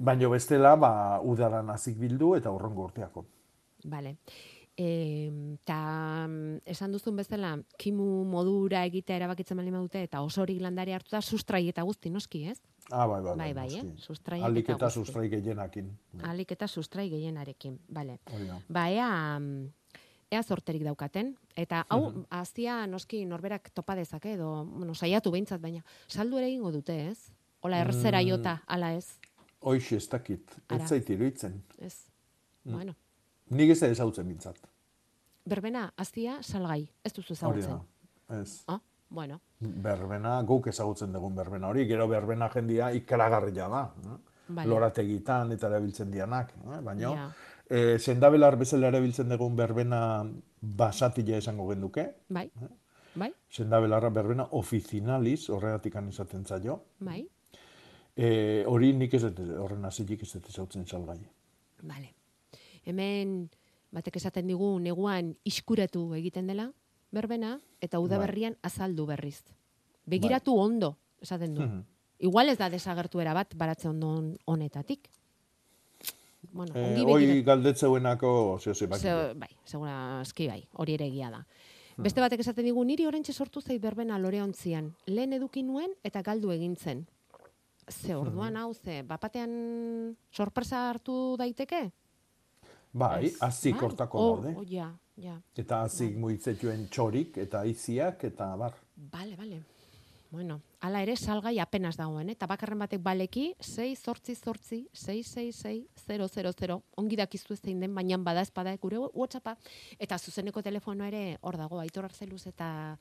[0.00, 0.92] Baina bestela, ba,
[1.24, 3.26] udaran hazik bildu eta urrengo urteako.
[3.84, 4.16] Bale.
[4.78, 5.76] Eta
[6.70, 11.64] esan duzun bezala, kimu modura egitea erabakitzen bali dute eta osorik landari hartu da sustrai
[11.68, 12.60] eta guzti, noski, ez?
[12.90, 13.82] Ah, bai, bai, Bai, bai, eh?
[13.98, 15.90] Sustrai Alik eta sustrai gehienakin.
[16.24, 18.18] Alik eta sustrai gehienarekin, bale.
[18.68, 19.66] Ba, ea, mm,
[20.30, 21.34] ea zorterik daukaten.
[21.56, 26.72] Eta hau, aztia noski norberak topa dezake, edo, bueno, saiatu behintzat, baina saldu ere egingo
[26.72, 27.30] dute, ez?
[27.60, 28.28] Ola errezera Mm.
[28.28, 29.18] jota, ala ez,
[29.60, 31.62] Hoxe ez dakit, ez zait iruditzen.
[31.78, 32.06] ez.
[32.64, 32.72] Mm.
[32.72, 32.94] Bueno,
[33.50, 34.56] Nik ez da ezautzen bintzat.
[35.44, 37.84] berbena, aztia salgai, ez duzu da.
[38.40, 38.62] Ez.
[38.68, 43.82] Ah, bueno, Berbena, guk ezagutzen dugun berbena hori, gero berbena jendia ikaragarria da.
[44.04, 44.16] eh?
[44.48, 44.68] Bale.
[44.70, 46.80] Lorategitan eta erabiltzen dianak, eh?
[46.82, 47.30] baina Ja.
[47.68, 50.24] eh, sendabelar bezala erabiltzen dugun berbena
[50.60, 52.14] basatila esango genduke.
[52.28, 52.50] bai,
[53.14, 56.82] bai, Sendabelarra berbena ofizinaliz, horregatik izaten zaio.
[57.00, 57.28] bai,
[58.20, 61.20] Eh, hori nik ez dut, horren hazilik ez dut ezautzen salgai.
[61.82, 62.14] bale.
[62.84, 63.48] Hemen,
[63.92, 66.72] batek esaten digu, neguan iskuratu egiten dela,
[67.10, 69.42] berbena, eta udaberrian azaldu berriz.
[70.06, 71.62] Begiratu ondo, esaten du.
[71.62, 71.84] Mhm.
[72.20, 75.08] Igual ez da desagertu erabat baratze ondo honetatik.
[76.52, 79.02] Bueno, Eh, ongi hoi galdetzeuenako, zeo ze baki.
[79.02, 81.38] Ze, bai, segura aski bai, hori ere egia da.
[81.96, 82.02] Hmm.
[82.04, 84.94] Beste batek esaten digu, niri orentxe sortu zait berbena loreontzian.
[85.06, 87.06] Lehen eduki nuen eta galdu egin zen.
[87.88, 88.20] Ze Hmm.
[88.20, 91.90] orduan hau, ze, bapatean sorpresa hartu daiteke?
[92.92, 93.84] Bai, azik bai?
[93.84, 94.54] hortako Oh, daude.
[94.58, 95.38] oh, ja, ja.
[95.56, 98.78] Eta azik muitzetuen txorik eta iziak eta bar.
[98.96, 99.62] Bale, bale.
[100.30, 106.76] Bueno, hala ere salgai apenas dagoen, eta bakarren batek baleki 6 zortzi zortzi 666 000
[107.00, 109.56] ongi dakizu ez den, baina bada espada gure WhatsAppa
[109.98, 112.98] eta zuzeneko telefonoa ere hor dago, Aitor Arzeluz eta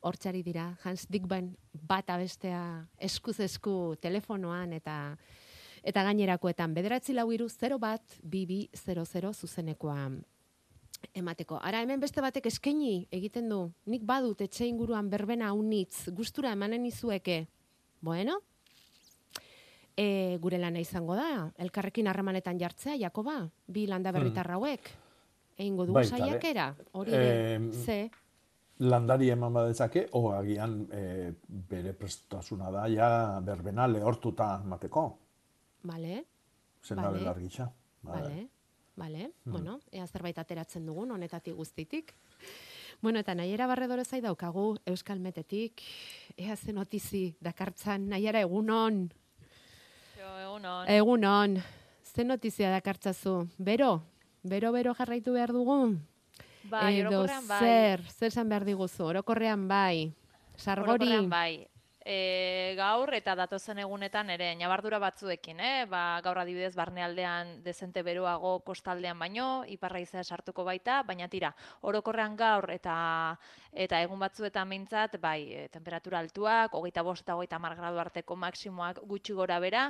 [0.00, 5.16] hortxari dira, Hans Dickban bata bestea eskuz esku telefonoan eta
[5.84, 10.10] eta gainerakoetan bederatzi lau iru 0 bat 2200 zuzenekoa
[11.14, 11.58] emateko.
[11.62, 13.70] Ara hemen beste batek eskaini egiten du.
[13.86, 17.46] Nik badut etxe inguruan berbena unitz gustura emanen izueke.
[18.00, 18.38] Bueno,
[19.96, 21.50] e, gure lana izango da.
[21.58, 24.90] Elkarrekin harremanetan jartzea, Jakoba, bi landa berritar hauek.
[25.58, 26.74] Egingo dugu saiakera.
[26.92, 28.10] Hori ere, Em, ze,
[28.78, 35.18] landari eman badezake, o agian e, bere prestasuna da, ja berbena lehortuta mateko.
[35.82, 36.24] bale,
[36.84, 37.24] Zendabe Bale.
[37.24, 37.72] largitza.
[38.98, 39.52] Bale, bale.
[39.52, 42.12] Bueno, ea zerbait ateratzen dugun honetatik guztitik.
[43.00, 45.82] Bueno, eta nahiera barredore zai daukagu Euskal Metetik,
[46.36, 49.06] ea ze notizi dakartzan, nahiara egunon.
[50.18, 50.88] Egunon.
[50.90, 51.56] Egunon,
[52.02, 53.46] ze notizia dakartzazu?
[53.58, 54.02] Bero?
[54.42, 55.96] Bero, bero jarraitu behar dugu?
[56.68, 57.58] Bai, Edo orokorrean bai.
[57.60, 59.04] zer, zer esan behar diguzu?
[59.12, 60.12] Orokorrean bai.
[60.56, 61.06] Sargori?
[61.06, 61.68] Orokorrean bai.
[62.08, 65.84] E, gaur eta datozen egunetan ere ñabardura batzuekin, eh?
[65.90, 71.50] Ba, gaur adibidez barnealdean dezente beroago kostaldean baino, iparraizea sartuko baita, baina tira,
[71.84, 72.94] orokorrean gaur eta
[73.78, 78.36] eta egun batzuetan mintzat, bai, e, temperatura altuak, hogeita bost eta hogeita hamar gradu arteko
[78.40, 79.84] maksimoak gutxi gora bera,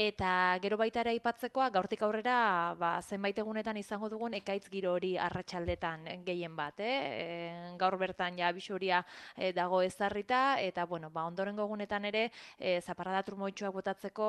[0.00, 2.38] eta gero baita ere aipatzekoa, gaurtik aurrera,
[2.80, 6.96] ba, zenbait egunetan izango dugun ekaitz giro hori arratsaldetan gehien bat, eh?
[7.20, 9.04] E, gaur bertan ja bisuria
[9.36, 14.26] e, dago ezarrita eta bueno, ba ondorengo egunetan ere e, zaparrada trumoitsuak botatzeko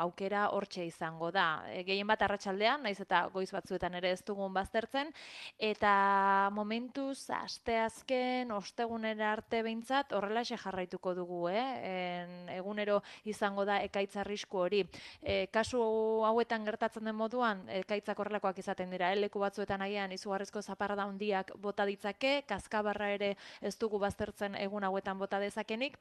[0.00, 1.64] aukera hortxe izango da.
[1.70, 5.10] E, gehien bat arratsaldean, naiz eta goiz batzuetan ere ez dugun baztertzen
[5.58, 11.66] eta momentuz asteazken ostegunera arte behintzat horrelaxe jarraituko dugu, eh?
[11.90, 14.84] En, egunero izango da ekaitz arrisku hori.
[15.22, 15.80] E, kasu
[16.26, 19.20] hauetan gertatzen den moduan, ekaitzak horrelakoak izaten dira, eh?
[19.20, 25.18] leku batzuetan agian izugarrizko zaparrada handiak bota ditzake, kaskabarra ere ez dugu baztertzen egun hauetan
[25.18, 25.98] bota dezakenik,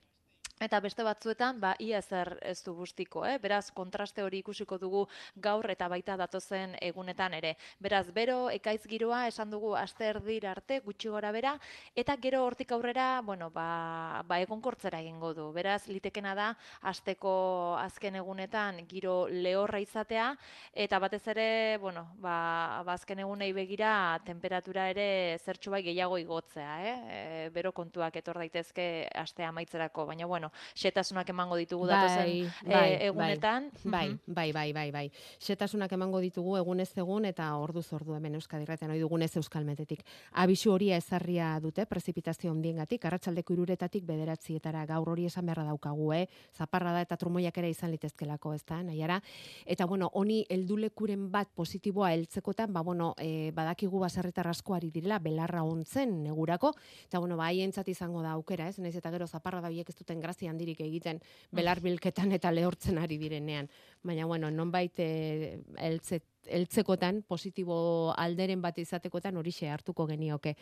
[0.59, 3.37] Eta beste batzuetan, ba, ia zer ez du bustiko, eh?
[3.39, 5.05] beraz, kontraste hori ikusiko dugu
[5.39, 7.53] gaur eta baita datozen egunetan ere.
[7.79, 10.09] Beraz, bero, ekaiz giroa, esan dugu aste
[10.51, 11.53] arte, gutxi gora bera,
[11.95, 15.45] eta gero hortik aurrera, bueno, ba, ba egonkortzera egingo du.
[15.53, 16.49] Beraz, litekena da,
[16.81, 20.35] asteko azken egunetan giro lehorra izatea,
[20.73, 26.77] eta batez ere, bueno, ba, ba azken egunei begira temperatura ere zertxu bai gehiago igotzea,
[26.83, 26.99] eh?
[27.07, 32.27] E, bero kontuak etor daitezke astea amaitzerako, baina bueno, xetasunak emango ditugu datozen
[32.67, 33.71] eh, egunetan.
[33.83, 34.19] Bai, Mhm.
[34.27, 35.11] bai, bai, bai, bai.
[35.39, 40.03] Xetasunak emango ditugu egunez egun eta orduz ordu hemen Euskadi Irratian ohi dugunez Euskalmetetik.
[40.31, 46.27] Abisu horia ezarria dute prezipitazio handiengatik, arratsaldeko iruretatik bederatzietara gaur hori esan beharra daukagu, eh?
[46.55, 49.21] Zaparra da eta trumoiak ere izan litezkelako, ezta, nahiara.
[49.65, 55.19] Eta bueno, honi heldulekuren bat positiboa heltzekotan, ba bueno, eh, badakigu baserritar asko ari direla
[55.19, 58.79] belarra ontzen negurako, eta bueno, ba haientzat izango da aukera, ez?
[58.79, 61.19] Naiz eta gero zaparra da ez duten grazia handirik egiten
[61.51, 63.67] belar bilketan eta lehortzen ari direnean.
[64.03, 70.55] Baina bueno, nonbait eh, heltze heltzekotan positibo alderen bat izatekotan horixe hartuko genioke.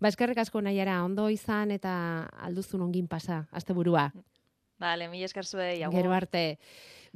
[0.00, 1.92] Ba, eskerrik asko nahiara, ondo izan eta
[2.44, 4.10] alduzun ongin pasa, asteburua.
[4.78, 5.96] Bale, mila esker zuei, agur.
[5.96, 6.58] Gero arte.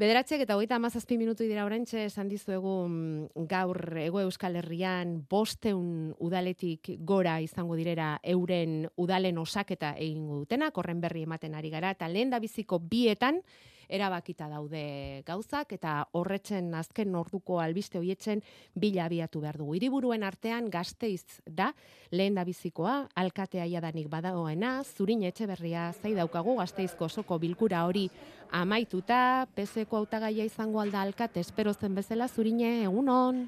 [0.01, 6.15] Bederatziak eta hogeita amazazpi minutu dira orentxe, esan dizuegu mm, gaur ego euskal herrian bosteun
[6.25, 12.09] udaletik gora izango direra euren udalen osaketa egingo dutenak, horren berri ematen ari gara, eta
[12.09, 13.43] lehen da biziko bietan,
[13.91, 18.43] erabakita daude gauzak eta horretzen azken orduko albiste hoietzen
[18.75, 19.75] bila abiatu behar dugu.
[19.77, 21.73] Hiriburuen artean gazteiz da,
[22.11, 28.09] lehen da bizikoa, alkatea jadanik badagoena, zurin etxe berria zai daukagu gazteizko osoko bilkura hori
[28.51, 33.47] amaituta, PSeko hautagaia izango alda alkate, espero zen bezala, zurine, egunon.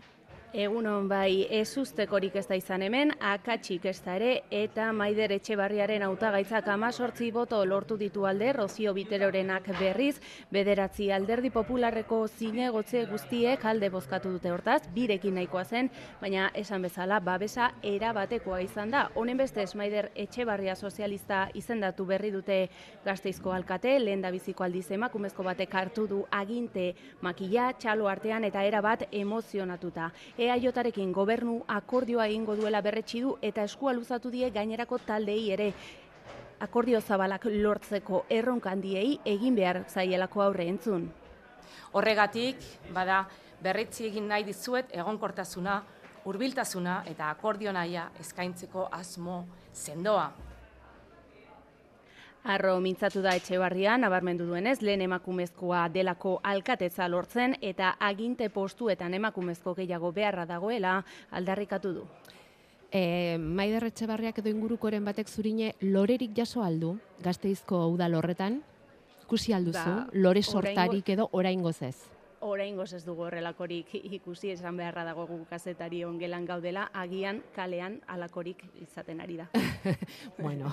[0.53, 6.03] Egunon bai, ez ustekorik ez da izan hemen, akatsik ez da ere, eta maider etxebarriaren
[6.05, 10.19] hautagaitzak amazortzi boto lortu ditu alde, Rozio Biterorenak berriz,
[10.53, 15.88] bederatzi alderdi popularreko zinegotze guztiek alde bozkatu dute hortaz, birekin nahikoa zen,
[16.21, 19.07] baina esan bezala, babesa erabatekoa izan da.
[19.17, 22.59] Honen beste maider etxebarria sozialista izendatu berri dute
[23.07, 26.91] gazteizko alkate, lehen da biziko aldiz emakumezko batek hartu du aginte
[27.23, 30.12] makilla, txalo artean eta erabat emozionatuta.
[30.42, 35.68] EAJarekin gobernu akordioa egingo duela berretsi du eta eskua luzatu die gainerako taldei ere
[36.62, 41.09] akordio zabalak lortzeko erronka handiei egin behar zaielako aurre entzun.
[41.92, 42.62] Horregatik,
[42.94, 43.24] bada,
[43.62, 45.83] berretzi egin nahi dizuet egonkortasuna,
[46.24, 50.31] hurbiltasuna eta akordio nahia eskaintzeko asmo sendoa.
[52.44, 59.14] Arro mintzatu da etxe barrian, nabarmendu duenez, lehen emakumezkoa delako alkatetza lortzen eta aginte postuetan
[59.14, 60.96] emakumezko gehiago beharra dagoela
[61.31, 62.07] aldarrikatu du.
[62.92, 68.59] E, Maider Etxebarriak edo ingurukoren batek zurine lorerik jaso aldu gazteizko udal horretan?
[69.22, 71.96] Ikusi alduzu, Ba, lore oraingo- sortarik edo oraingoz ez.
[72.42, 78.64] Oraingoz ez dugu horrelakorik ikusi esan beharra dago gu kazetari ongelan gaudela, agian kalean alakorik
[78.83, 79.46] izaten ari da.
[80.42, 80.72] bueno,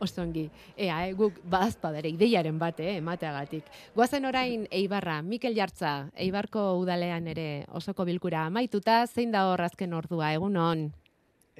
[0.00, 0.46] osongi.
[0.76, 3.68] Ea, eh, guk badazpadere ideiaren bat, eh, emateagatik.
[3.94, 9.92] Goazen orain Eibarra, Mikel Jartza, Eibarko udalean ere osoko bilkura amaituta, zein da hor azken
[9.92, 10.88] ordua, egunon?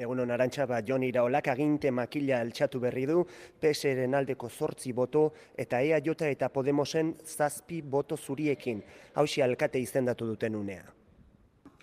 [0.00, 3.20] Egunon arantxa ba Jon Iraolak aginte makila altxatu berri du,
[3.60, 5.26] PSren aldeko zortzi boto
[5.58, 8.82] eta EAJ eta Podemosen zazpi boto zuriekin,
[9.14, 10.86] hausi alkate izendatu duten unea.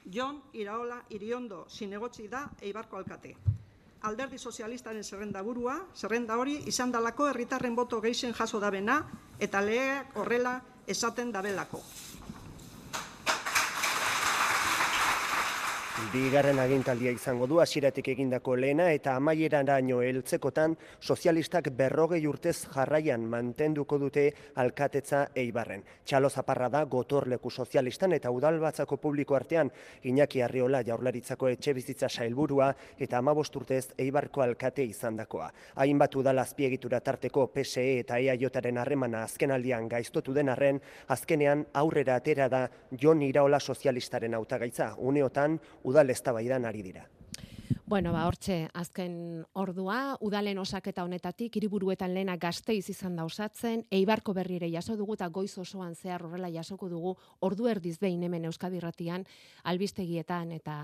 [0.10, 3.36] Jon Iraola Iriondo zinegotzi da Eibarko alkate.
[4.02, 9.02] Alderdi sozialistaren zerrenda burua, zerrenda hori izan dalako herritarren boto gehien jaso dabena
[9.40, 11.84] eta legeak horrela esaten dabelako.
[15.98, 23.98] Bigarren agintaldia izango du hasieratik egindako lehena eta amaieraraino heltzekotan sozialistak berrogei urtez jarraian mantenduko
[23.98, 24.28] dute
[24.62, 25.82] alkatetza Eibarren.
[26.06, 29.72] Txalo zaparra da gotorleku sozialistan eta udalbatzako publiko artean
[30.04, 35.50] Iñaki Arriola jaurlaritzako etxe bizitza sailburua eta amabost urtez Eibarko alkate izandakoa.
[35.82, 42.48] Hainbat udal azpiegitura tarteko PSE eta EAJaren harremana azkenaldian gaiztotu den arren, azkenean aurrera atera
[42.50, 42.64] da
[43.02, 44.94] Jon Iraola sozialistaren hautagaitza.
[45.00, 47.08] Uneotan udal eztabaidan ari dira.
[47.88, 54.34] Bueno, ba, hortxe, azken ordua, udalen osaketa honetatik, hiriburuetan lehena gazteiz izan da osatzen, eibarko
[54.36, 58.82] berrire jaso dugu eta goiz osoan zehar horrela jasoko dugu, ordu erdiz behin hemen Euskadi
[58.82, 59.24] Irratian,
[59.64, 60.76] albistegietan eta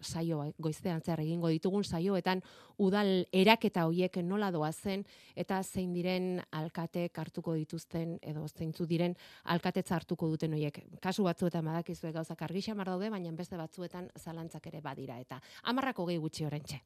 [0.00, 2.44] saio, goiztean zehar egingo ditugun saioetan,
[2.78, 5.02] udal eraketa hoiek nola doazen,
[5.34, 9.18] eta zein diren alkatek hartuko dituzten, edo zeintzu diren
[9.50, 10.78] alkatetza hartuko duten hoiek.
[11.02, 15.18] Kasu batzuetan badakizue gauzak argi xamar daude, baina beste batzuetan zalantzak ere badira.
[15.18, 16.82] Eta amarrako gehi gutxi orentxe.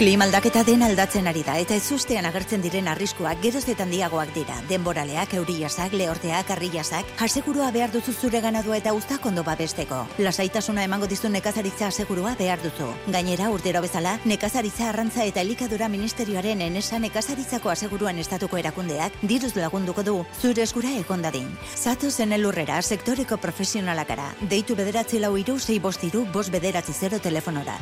[0.00, 4.54] Klima aldaketa den aldatzen ari da eta ezustean agertzen diren arriskuak geroz handiagoak dira.
[4.66, 10.06] Denboraleak, euriasak, lehorteak, arriasak, asegurua behar duzu zure ganadua eta uztak ondo babesteko.
[10.16, 12.88] Lasaitasuna emango dizu nekazaritza asegurua behar duzu.
[13.12, 20.02] Gainera, urtero bezala, nekazaritza arrantza eta elikadura ministerioaren enesa nekazaritzako aseguruan estatuko erakundeak diruz lagunduko
[20.02, 21.50] du zure eskura egon dadin.
[21.76, 24.32] Zato zen elurrera sektoreko profesionalakara.
[24.48, 27.76] Deitu bederatzi lau iru, sei bostiru, bost bederatzi zero telefonora.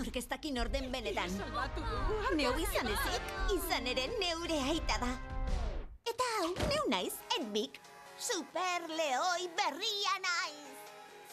[0.00, 1.34] Inork ez dakin orden benetan.
[2.38, 5.10] Neu izan ezik, izan ere neure aita da.
[6.08, 7.76] Eta hau, neu naiz, enbik.
[8.16, 10.72] Superleoi berria naiz.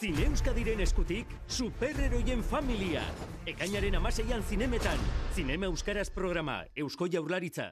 [0.01, 3.07] Zine Euskadiren eskutik, superheroien familia.
[3.47, 4.99] Ekainaren amaseian zinemetan.
[5.33, 7.71] Zinema Euskaraz programa, Eusko Jaurlaritza.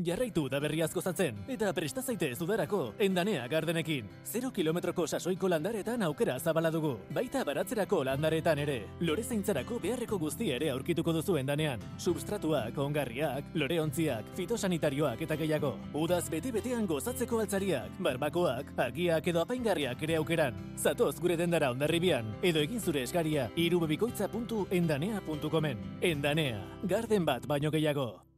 [0.00, 4.06] Jarraitu da berriaz gozatzen, eta presta zaitez udarako, endanea gardenekin.
[4.24, 8.88] Zero kilometroko sasoiko landaretan aukera zabala dugu, baita baratzerako landaretan ere.
[9.00, 11.78] Lore zeintzarako beharreko guzti ere aurkituko duzu endanean.
[11.98, 15.76] Substratuak, ongarriak, loreontziak, fitosanitarioak eta gehiago.
[15.92, 20.56] Udaz bete-betean gozatzeko altzariak, barbakoak, agiak edo apaingarriak ere aukeran.
[20.78, 25.78] Zatoz gure dendara ondarribian, edo egin zure eskaria irubebikoitza.endanea.comen.
[26.00, 28.31] Endanea, garden bat baino gehiago.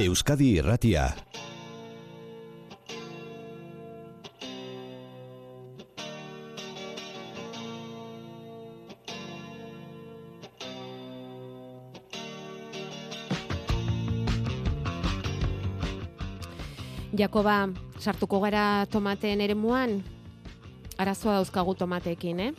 [0.00, 1.06] Euskadi Irratia.
[17.14, 17.68] Jakoba,
[18.02, 20.02] sartuko gara tomateen eremuan,
[20.98, 22.52] arazoa dauzkagu tomateekin, eh?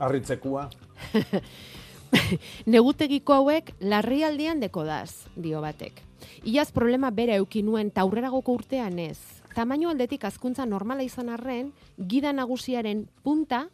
[0.00, 0.70] Arritzekua.
[2.72, 6.13] Negutegiko hauek larrialdian dekodaz, dio batek.
[6.44, 9.18] Iaz problema bera euki nuen taurreragoko urtean ez.
[9.54, 13.68] Tamaino aldetik azkuntza normala izan arren, gida nagusiaren punta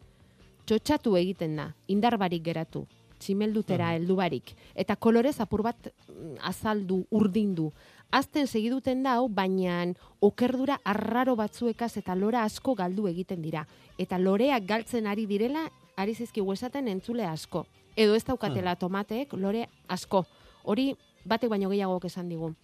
[0.68, 2.84] txotxatu egiten da, indarbarik geratu,
[3.20, 7.70] tximeldutera heldu barik, eta kolorez apur bat mm, azaldu, urdindu.
[8.10, 9.84] Azten segiduten dau, baina
[10.20, 13.64] okerdura arraro batzuekaz eta lora asko galdu egiten dira.
[13.98, 17.66] Eta loreak galtzen ari direla, ari zizkigu esaten entzule asko.
[17.96, 20.24] Edo ez daukatela tomateek lore asko.
[20.64, 20.94] Hori
[21.24, 22.54] batek baino gehiagok esan digu.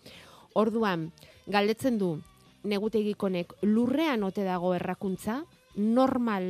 [0.55, 1.11] Orduan,
[1.47, 2.17] galdetzen du
[2.65, 5.43] negutegikonek lurrean ote dago errakuntza,
[5.77, 6.47] normal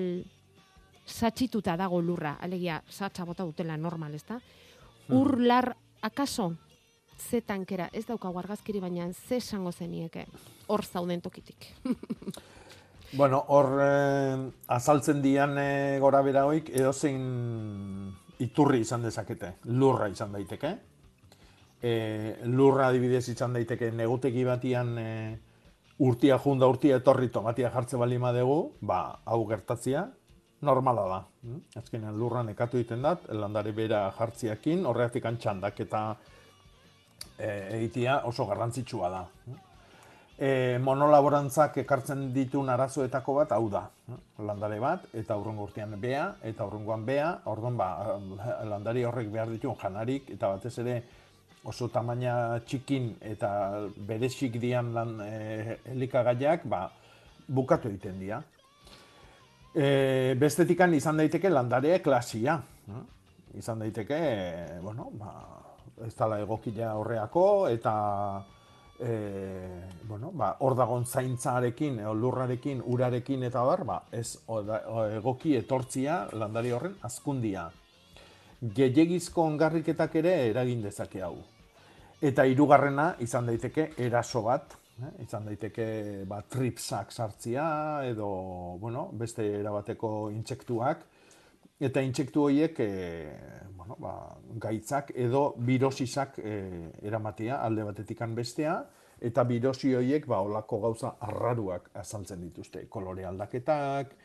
[1.06, 4.40] satxituta dago lurra, alegia satxa bota dutela normal, ezta?
[5.14, 6.52] Ur lar akaso
[7.16, 10.26] ze tankera, ez daukagu argazkiri baina ze esango zenieke
[10.66, 11.72] hor zauden tokitik.
[13.12, 14.36] Bueno, hor eh,
[14.66, 17.22] azaltzen dian eh, gora bera hoik edozein
[18.42, 20.72] iturri izan dezakete, lurra izan daiteke.
[21.86, 21.92] E,
[22.50, 25.10] lurra adibidez izan daiteke negutegi batian e,
[26.02, 30.08] urtia junda urtia etorri tomatia jartze bali dugu, ba, hau gertatzia,
[30.60, 31.20] normala da.
[31.42, 31.60] Mm?
[31.76, 36.16] Azkenean lurra nekatu egiten dat, landare bera jartziakin, horregatik txandak eta
[37.38, 39.22] e, egitea oso garrantzitsua da.
[40.38, 43.86] E, monolaborantzak ekartzen ditun arazoetako bat hau da.
[44.38, 48.18] Landare bat, eta aurrengo urtean bea, eta aurrengoan bea, orduan ba,
[48.64, 50.98] landari horrek behar dituen janarik, eta batez ere
[51.66, 53.50] oso tamaina txikin eta
[54.08, 56.86] berezik dian lan e, elikagaiak, ba,
[57.46, 58.40] bukatu egiten dira.
[59.74, 62.60] E, bestetikan izan daiteke landarea klasia.
[63.56, 64.18] Izan daiteke,
[64.82, 65.32] bueno, ba,
[66.06, 67.94] ez dala egokila horreako, eta
[69.00, 69.16] e,
[70.08, 75.04] bueno, ba, hor dagon zaintzarekin, o lurrarekin, urarekin eta bar, ba, ez o, da, o,
[75.18, 77.66] egoki etortzia landari horren azkundia.
[78.60, 81.36] Gehiagizko ongarriketak ere eragin dezake hau.
[82.24, 85.10] Eta hirugarrena izan daiteke eraso bat, eh?
[85.24, 87.66] izan daiteke ba, tripsak sartzia
[88.08, 88.28] edo
[88.80, 91.04] bueno, beste erabateko intsektuak,
[91.76, 92.90] eta intsektu horiek e,
[93.76, 94.14] bueno, ba,
[94.62, 96.56] gaitzak edo birosisak e,
[97.04, 98.78] eramatea alde batetikan bestea,
[99.20, 102.86] eta birosi horiek ba, olako gauza arraruak azaltzen dituzte.
[102.88, 104.16] Kolore aldaketak,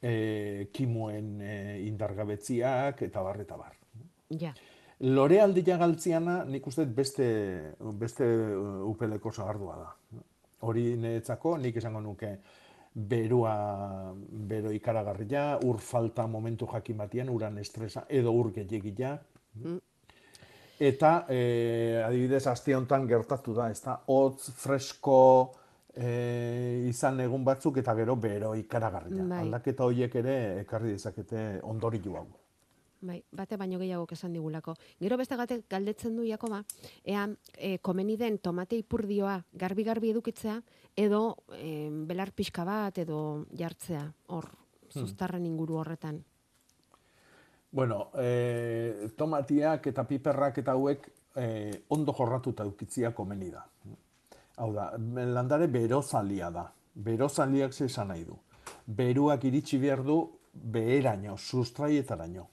[0.00, 1.56] e, kimuen e,
[1.88, 3.76] indargabetziak, eta bar, eta bar.
[4.40, 4.54] Ja.
[5.00, 7.26] Lore aldia galtziana nik uste beste,
[7.98, 10.20] beste uh, upeleko sagardua da.
[10.64, 12.36] Hori niretzako nik esango nuke
[12.94, 19.16] berua, bero ikaragarria, ur falta momentu jakin batian, uran estresa edo ur gehiagia.
[20.78, 25.18] Eta, e, adibidez, aste honetan gertatu da, ez da, hotz, fresko,
[25.94, 29.26] e, izan egun batzuk eta gero bero ikaragarria.
[29.26, 29.42] Bai.
[29.42, 32.26] Aldaketa horiek ere ekarri dezakete ondoriu hau.
[33.04, 34.74] Bai, bate baino gehiago esan digulako.
[35.00, 36.64] Gero beste gate galdetzen du Jakoba,
[37.04, 37.28] ea
[37.58, 40.60] e, komeni den tomate ipurdioa garbi-garbi edukitzea
[40.96, 44.48] edo e, belar pixka bat edo jartzea hor
[44.94, 45.02] Hmm.
[45.02, 46.22] zuztarren inguru horretan.
[47.74, 51.46] Bueno, e, tomatiak eta piperrak eta hauek e,
[51.88, 53.64] ondo jorratuta eukitzia komeni da.
[54.62, 56.68] Hau da, landare berozalia da.
[56.94, 58.36] Berozaliak ze esan nahi du.
[58.86, 60.20] Beruak iritsi behar du
[60.52, 62.46] beheraino, sustraietaraino.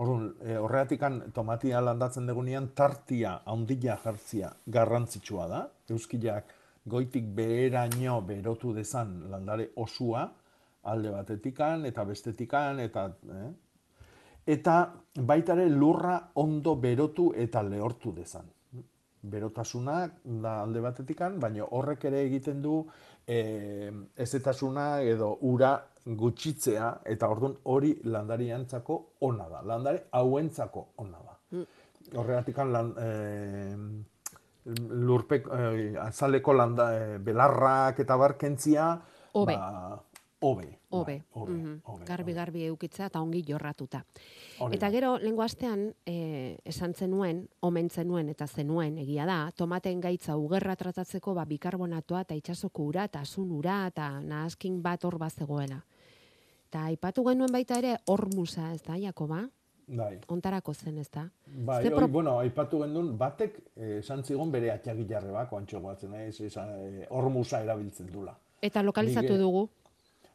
[0.00, 5.58] Orduan, e, horreatikan tomatia landatzen degunean tartia handia jartzia garrantzitsua da.
[5.92, 6.54] Euskilak
[6.88, 10.22] goitik beheraino berotu dezan landare osua,
[10.88, 13.50] alde batetikan eta bestetikan eta eh?
[14.54, 14.76] eta
[15.20, 18.48] baita ere lurra ondo berotu eta lehortu dezan.
[19.20, 22.78] Berotasunak da alde batetikan, baina horrek ere egiten du
[23.28, 25.74] e, ezetasuna edo ura
[26.04, 29.62] gutxitzea eta orduan hori landariantzako ona da.
[29.66, 31.64] Landare hauentzako ona da.
[32.16, 33.08] Horregatikan lan, e,
[35.10, 38.92] lurpek, e, azaleko landa, e, belarrak eta barkentzia,
[39.32, 39.54] Hobe.
[39.54, 39.98] ba,
[40.40, 40.78] hobe.
[40.90, 41.22] Hobe.
[41.34, 42.04] Mhm.
[42.06, 44.04] Garbi garbi eukitza eta ongi jorratuta.
[44.58, 50.00] Hori Eta gero lengo astean e, esan zenuen, omen zenuen eta zenuen egia da, tomaten
[50.00, 55.18] gaitza ugerra tratatzeko ba bikarbonatoa eta itsasoko ura eta asun ura eta nahaskin bat hor
[55.18, 55.84] bazegoela.
[56.68, 59.48] Eta aipatu genuen baita ere hormusa, ez da, Jakoba?
[59.90, 60.20] Bai.
[60.28, 61.24] Ontarako zen, ez da?
[61.46, 65.80] Bai, Ze hori, pro- bueno, aipatu genuen, batek eh, esan zigon bere atxagilarre bako antxo
[65.80, 68.36] batzen, ez, eh, hormusa erabiltzen dula.
[68.62, 69.68] Eta lokalizatu eh, dugu.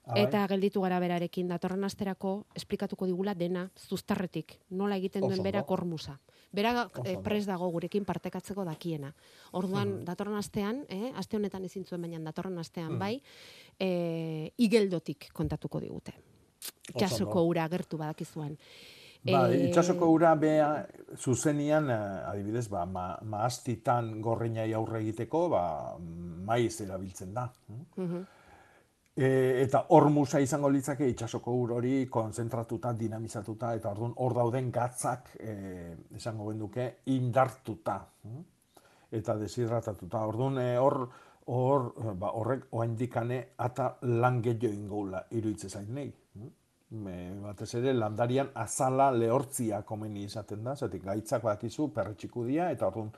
[0.05, 0.23] Ah, bai?
[0.27, 5.71] Eta gelditu gara berarekin, datorren asterako esplikatuko digula dena zuztarretik, nola egiten duen Oso berak
[5.71, 6.19] hormusa.
[6.53, 9.13] Bera Oso eh, pres dago gurekin partekatzeko dakiena.
[9.51, 10.05] Orduan, Mhm.
[10.05, 12.99] datorren astean, eh, aste honetan ezin zuen baina datorren astean Mhm.
[12.99, 13.21] bai,
[13.79, 16.13] eh, igeldotik kontatuko digute.
[16.89, 18.57] Itxasoko ura gertu badakizuan.
[19.25, 20.87] Ba, Eh, itxasoko ura bea
[21.17, 27.51] zuzenian, eh, adibidez, ba, ma, maastitan gorrinai aurre egiteko, ba, maiz erabiltzen da.
[27.97, 28.25] mhm.
[29.15, 35.29] E, eta hormusa izango litzake itxasoko ur hori konzentratuta, dinamizatuta, eta orduan hor dauden gatzak,
[35.39, 35.53] e,
[36.19, 38.01] esango genduke, indartuta.
[38.23, 38.43] hm?
[39.15, 40.25] Eta deshidratatuta.
[40.27, 40.97] Orduan e, hor,
[41.47, 46.11] hor, eh, ba, horrek oaindikane ata lan gehiago ingoula iruitze zait nahi.
[46.35, 46.51] hm?
[47.05, 52.87] Me, batez ere landarian azala lehortzia komeni izaten da, zatik gaitzak badakizu perretxiku dira, eta
[52.87, 53.11] orduan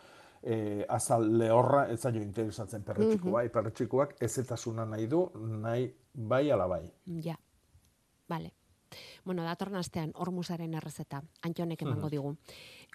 [0.48, 3.34] e, azal lehorra ez zaio interesatzen perretxiku Mhm.
[3.34, 6.86] bai, perretxikuak ezetasuna nahi du, nahi bai ala bai.
[7.24, 7.36] Ja.
[8.30, 8.54] Vale.
[9.26, 12.38] Bueno, datorren astean hormusaren errezeta, Antxonek emango digu.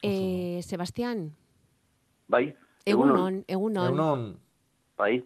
[0.03, 1.31] Eh, Sebastian,
[2.29, 2.55] Bai,
[2.87, 3.87] egunon, egunon.
[3.89, 4.39] Egunon.
[4.97, 5.23] Bai.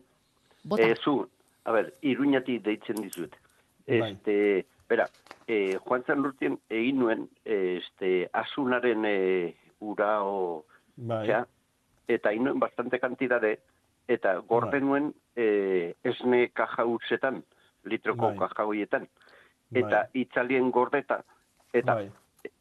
[0.64, 0.82] Bota.
[0.82, 1.28] Eh, zu,
[1.64, 3.36] a ber, iruñati deitzen dizuet.
[3.86, 4.12] Bai.
[4.12, 5.08] Este, bera,
[5.46, 10.64] eh, joan zan urtien egin nuen, este, asunaren eh, ura o,
[10.96, 11.22] Bai.
[11.22, 11.46] osea,
[12.08, 13.58] eta egin nuen bastante kantidade,
[14.08, 14.80] eta gorde Bai.
[14.80, 17.42] nuen eh, esne kaja hutsetan,
[17.84, 18.38] litroko Bai.
[18.38, 19.08] kaja horietan,
[19.70, 19.82] Bai.
[19.82, 21.22] eta itzalien gordeta,
[21.72, 22.10] eta Bai.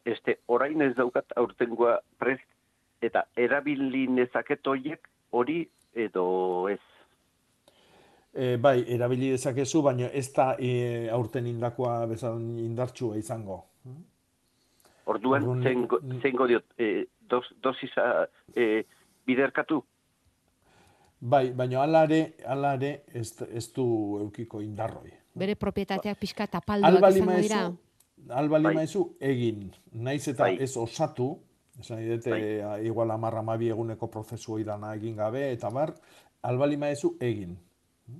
[0.05, 2.47] este, orain ez daukat aurtengoa prest,
[3.01, 6.25] eta erabili nezaket horiek hori edo
[6.69, 6.81] ez.
[8.35, 13.61] E, bai, erabili dezakezu, baina ez da e, aurten indakoa bezan indartsua izango.
[15.05, 18.25] Orduan, Orduan, zeingo, zeingo diot, e, dos, dosisa
[18.55, 18.83] e,
[19.25, 19.83] biderkatu?
[21.19, 23.85] Bai, baina hala ere ez, ez du
[24.21, 25.11] eukiko indarroi.
[25.35, 26.47] Bere propietateak pixka
[26.77, 27.61] lima izango dira.
[27.65, 27.77] ezu,
[28.29, 28.83] alba lima Bai.
[28.83, 29.71] ezu egin.
[29.91, 30.57] Naiz eta Bai.
[30.61, 31.39] ez osatu,
[31.79, 32.85] esan dite, Bai.
[32.85, 35.95] igual amarra amabi eguneko prozesu hori dana egin gabe, eta bar,
[36.41, 37.57] alba lima ezu egin.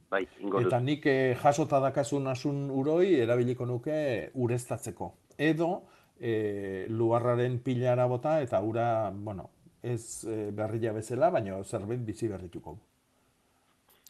[0.09, 0.67] Bai, ingo dut.
[0.67, 5.11] Eta nik eh, jasota dakasun asun uroi erabiliko nuke ureztatzeko.
[5.37, 5.83] Edo
[6.19, 9.49] eh, luarraren pilara bota eta ura, bueno,
[9.93, 12.75] ez eh, berria bezala, baina zerbait bizi berrituko.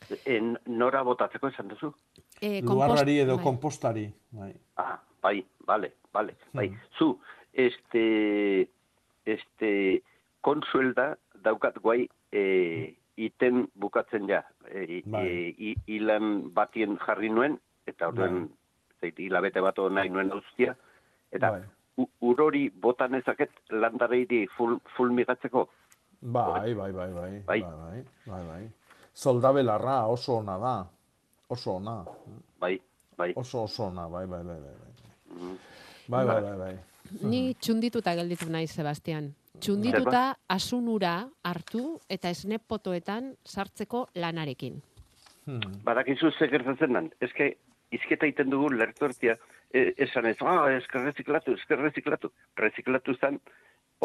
[0.10, 1.92] E, nora botatzeko esan duzu?
[2.42, 3.44] Eh, Luarrari edo bai.
[3.44, 4.06] konpostari.
[4.38, 4.52] Bai.
[4.82, 6.68] Ah, bai, vale, vale, bai.
[6.98, 7.16] Zu,
[7.54, 8.68] este,
[9.26, 9.72] este,
[10.46, 11.16] konsuelda
[11.46, 12.44] daukat guai e,
[13.18, 14.44] iten bukatzen ja.
[14.70, 15.26] E, Bai.
[15.26, 17.58] e, ilan batien jarri nuen,
[17.90, 18.46] eta orduan,
[19.02, 20.76] zeit, hilabete bat nahi nuen austia,
[21.32, 21.66] eta Bai.
[22.22, 25.68] Urori bota nezaket landareiri ful, fulmigatzeko.
[26.22, 27.62] Bai, bai, bai, bai, Bai.
[27.62, 28.64] bai, bai, bai, bai.
[29.14, 30.76] Soldabelarra oso ona da.
[31.50, 32.04] Oso ona.
[32.60, 32.80] Bai,
[33.18, 33.32] bai.
[33.36, 34.76] Oso oso ona, bai, bai, bai, bai.
[34.82, 35.40] bai.
[35.40, 35.58] Mm.
[36.08, 36.76] Bai, bai, bai, bai.
[37.22, 39.30] Ni txundituta gelditu naiz, Sebastian.
[39.62, 41.16] Txundituta asunura
[41.48, 44.82] hartu eta esnepotoetan sartzeko lanarekin.
[45.46, 45.80] Hmm.
[45.86, 47.12] Badakizu ze gertatzen den.
[47.22, 47.54] Eske,
[47.92, 49.38] izketa iten dugu lertuertia,
[49.76, 52.32] e, esan ez, ah, esker reziklatu, esker reziklatu.
[52.62, 53.42] Reziklatu zen,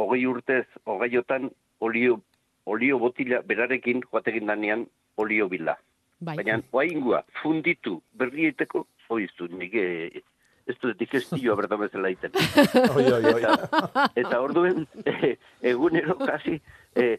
[0.00, 1.50] hogei urtez, hogeiotan,
[1.80, 2.20] olio,
[2.66, 4.86] olio botila berarekin joatekin danean
[5.20, 5.76] olio bila.
[6.20, 6.36] Bai.
[6.36, 10.22] Baina, oaingua, funditu, berri egiteko, oiztu, nik e,
[10.70, 12.34] ez du digestioa bertan bezala egiten.
[12.96, 13.42] Oi, oi, oi.
[13.42, 15.36] Eta, eta orduen, eh,
[15.72, 16.60] egunero kasi,
[16.94, 17.16] eh,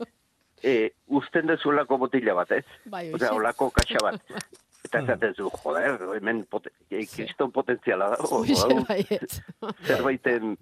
[0.64, 2.66] eh, usten dezuelako botila bat, ez?
[2.86, 3.40] Bai, Osea, hoxe.
[3.40, 4.22] olako kaxa bat.
[4.84, 8.42] Eta esaten zu, joder, hemen poten, kriston potentziala dago.
[8.42, 9.38] Hoxe, hau baietz.
[9.88, 10.56] Zerbaiten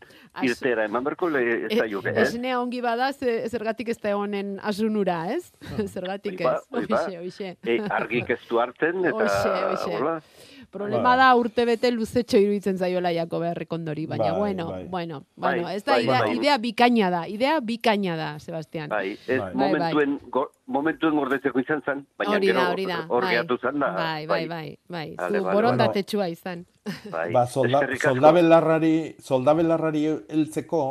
[0.44, 2.26] irtera, eman berko le ez da joke, eh?
[2.26, 5.54] Esne ongi bada, ze, zergatik ez da honen asunura, ez?
[5.96, 6.68] zergatik Hoi ba, ez.
[6.76, 7.02] hoi ba.
[7.06, 7.54] Hoxe, hoxe.
[7.64, 10.59] Eh, argik ez du hartzen, eta Hoxe, hoxe.
[10.72, 14.84] Problema da urte bete luzetxo iruditzen zaiola jako beharrek ondori, baina Bai, bueno, bai.
[14.88, 16.36] bueno, Bai, bueno, ez da bai, idea, bai.
[16.38, 18.90] idea bikaina da, idea bikaina da, Sebastian.
[18.90, 23.00] Bai, ez Bai, momentuen, go- momentuen gordetzeko izan zen, baina Hori gero da, hori da.
[23.08, 23.32] hor bai.
[23.34, 23.90] geratu zen da.
[23.98, 25.08] Bai, bai, bai, bai.
[25.18, 26.66] Zu vale, borondatetsua izan.
[27.12, 30.84] Bai, Ba, solda, soldabelarrari, soldabelarrari heltzeko,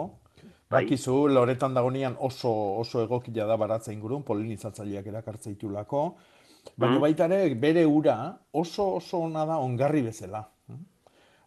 [0.69, 0.83] Bai.
[0.85, 2.51] bakizu, loretan dagonean oso,
[2.83, 6.17] oso egokila da baratza ingurun, polinizatzaileak erakartze ditulako,
[6.77, 7.01] baina Mhm.
[7.01, 10.49] baita ere bere ura oso oso ona da ongarri bezala.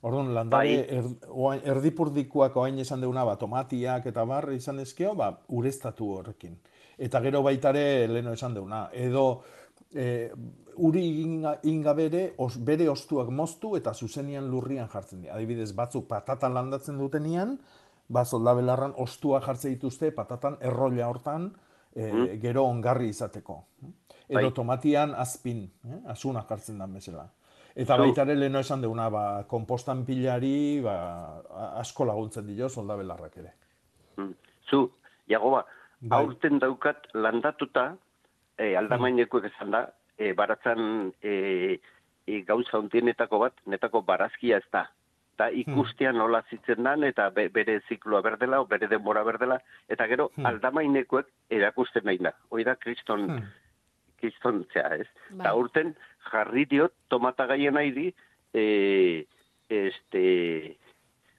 [0.03, 0.97] Orduan, landare Bai.
[0.97, 6.55] er, oain- erdipurdikoak oain esan deuna, ba, tomatiak eta bar izan ezkeo, ba, ureztatu horrekin.
[6.97, 9.43] Eta gero baita ere, leno esan deuna, edo
[9.93, 10.31] e,
[10.77, 15.35] uri inga, inga bere, os, bere ostuak moztu eta zuzenian lurrian jartzen dira.
[15.35, 17.59] Adibidez, batzuk patatan landatzen dutenian,
[18.07, 21.51] ba, soldabelarran ostua jartzen dituzte, patatan errolla hortan,
[21.93, 22.39] e, Mm.
[22.41, 23.65] gero ongarri izateko.
[24.31, 24.53] Edo Bai.
[24.55, 25.99] tomatian azpin, eh?
[26.13, 27.27] azuna jartzen da bezala.
[27.75, 30.95] Eta baita ere leheno esan deuna, ba, kompostan pilari, ba,
[31.79, 33.53] asko laguntzen dio soldabelarrak ere.
[34.17, 34.33] Mm.
[34.69, 34.81] Zu,
[35.31, 35.65] Jagoba,
[36.01, 36.19] Bai.
[36.19, 37.95] aurten daukat landatuta,
[38.57, 39.85] e, aldamainekoek esan da,
[40.17, 41.79] e, baratzan e,
[42.27, 44.85] e, gauza hontienetako bat, netako barazkia ez da.
[45.35, 49.57] Eta ikustea nola zitzen dan, eta be- bere zikloa berdela, bere denbora berdela,
[49.89, 52.35] eta gero aldamainekoek erakusten nahi da.
[52.51, 53.47] Hoi da, kriston, kriston
[54.73, 55.07] zea, ez?
[55.31, 55.45] Bai.
[55.45, 55.95] Eta urten
[56.31, 58.13] jarri diot tomata gaien nahi di,
[58.53, 59.25] e,
[59.69, 60.77] este,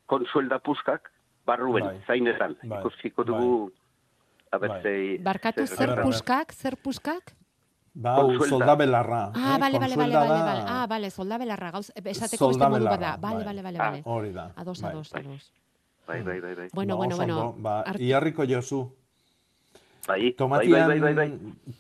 [0.06, 1.10] konsuelda puskak,
[1.46, 2.00] barruen, Bai.
[2.06, 2.56] zainetan.
[2.62, 2.80] Bai.
[2.80, 3.72] Ikusiko dugu,
[4.50, 5.18] a ber, Bai.
[5.18, 7.34] Barkatu zer zer puskak, zer puskak?
[7.94, 8.48] Ba, hau Konsuelda.
[8.48, 9.32] soldabelarra.
[9.34, 9.60] Ah, eh?
[9.60, 10.62] bale, bale, bale, bale, bale.
[10.66, 13.16] Ah, bale, soldabelarra, gauz, esateko beste modu bada.
[13.20, 13.44] Bale, bai.
[13.44, 14.02] bale, bale, Ah, bale.
[14.06, 14.52] Hori da.
[14.56, 14.90] Ados, bai.
[14.92, 15.52] ados, ados.
[16.06, 16.68] Bai, bai, bai, bai.
[16.72, 17.54] Bueno, Ba, bueno, bueno.
[17.58, 18.96] Ba, iarriko jozu.
[20.06, 21.30] Bai, bai, Tomatian, bai, bai, bai.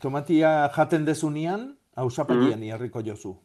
[0.00, 2.68] tomatia jaten dezunean, hausapatian Mm.
[2.68, 3.36] iarriko jozu.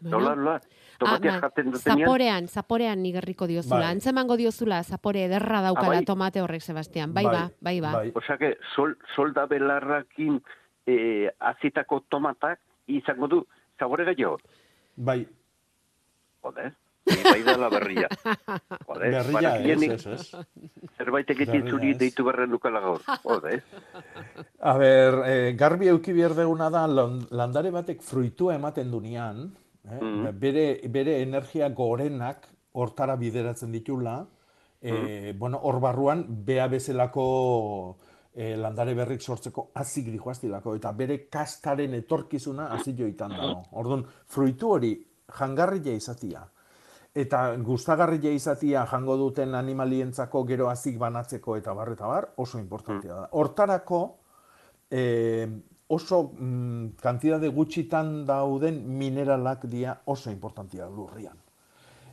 [0.00, 0.60] Nola, nola, Ah,
[0.98, 3.80] tomatia ma- jaten dutenean, zaporean, zaporean nigerriko diozula.
[3.86, 3.92] Bai.
[3.92, 6.04] Antzemango diozula, zapore ederra daukala bai.
[6.04, 7.12] tomate horrek, Sebastian.
[7.14, 8.02] Bai, ba, bai, ba.
[8.14, 10.42] Osea que sol, solda belarrakin
[10.86, 12.58] eh, azitako tomatak
[12.88, 13.46] izango du
[13.78, 14.38] zabore gehiago.
[14.96, 15.28] Bai,
[16.42, 16.72] Joder,
[17.24, 18.08] bai da la berria.
[18.86, 20.90] Joder, berria ez, barakienik ez, ez.
[20.98, 23.00] zerbait egiten zuri deitu berren dukala gaur.
[23.24, 23.62] Joder,
[24.60, 29.46] A ber, eh, garbi euki behar deguna da, lan- landare batek fruitua ematen dunean,
[29.88, 30.38] eh, Mhm.
[30.38, 34.26] bere, bere energia gorenak hortara bideratzen ditula,
[34.82, 37.96] eh, bueno, hor barruan, bea bezalako
[38.32, 43.64] eh, landare berrik sortzeko azik dihoaztilako, eta bere kastaren etorkizuna azik joitan dago.
[43.72, 44.92] Orduan, fruitu hori
[45.38, 46.44] jangarria izatia,
[47.14, 53.14] eta gustagarria izatia jango duten animalientzako gero azik banatzeko eta bar eta bar, oso importantea
[53.14, 53.28] da.
[53.32, 54.00] Hortarako,
[54.90, 55.48] eh,
[55.88, 61.38] oso mm, kantitate gutxitan dauden mineralak dira oso importantia lurrian.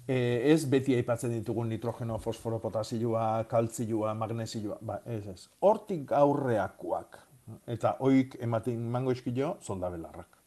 [0.08, 5.50] Eh, ez beti aipatzen ditugun nitrogeno, fosforo, potasioa, kaltzioa, magnesioa, ba, ez ez.
[5.60, 7.20] Hortik aurreakoak.
[7.68, 10.38] Eta oik ematen mango eskilo, soldabelarrak.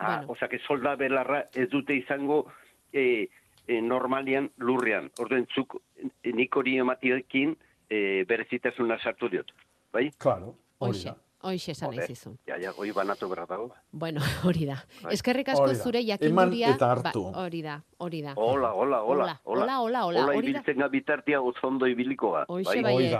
[0.00, 2.46] ah, osea que solda belarra ez dute izango
[2.92, 3.28] eh,
[3.68, 5.10] eh, normalian lurrean.
[5.18, 7.56] Orduen zuk eh, nik hori ematiekin
[7.90, 9.50] eh, berezitasuna sartu diot.
[9.92, 10.10] Bai?
[10.18, 11.16] Claro, hori da.
[11.42, 12.34] hoxe esan nahi zizun.
[12.46, 13.70] Ja, ja, hoi banatu berra dago.
[13.92, 14.76] Bueno, hori da.
[15.02, 15.14] Bai.
[15.14, 16.08] Eskerrik asko zure Eman
[16.52, 16.74] jakinduria.
[16.76, 17.22] eta hartu.
[17.32, 18.34] Ba, hori da, hori da.
[18.36, 19.24] Hola, hola, hola.
[19.24, 20.60] Hola, hola, hola, hola, Hola hori da.
[20.60, 22.44] ibiltzen gabitartia oso ondo ibilikoa.
[22.48, 23.10] Hoxe bai?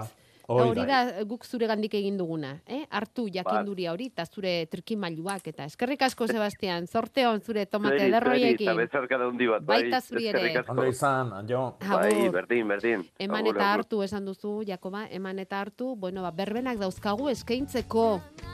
[0.51, 1.05] Da, Eta hori hori da.
[1.05, 2.83] da guk zure gandik egin duguna, eh?
[2.91, 8.77] Hartu jakinduria hori eta zure trikimailuak eta eskerrik asko Sebastian, zorte on zure tomate derroiekin.
[8.77, 9.83] Bat, bai.
[9.83, 10.65] Baita zuri ere.
[10.69, 11.63] Ondo izan, jo.
[11.87, 13.05] Bai, berdin, berdin.
[13.19, 13.85] Eman eta agur.
[13.85, 18.07] hartu esan duzu, Jakoba, eman eta hartu, bueno, ba, berbenak dauzkagu eskaintzeko.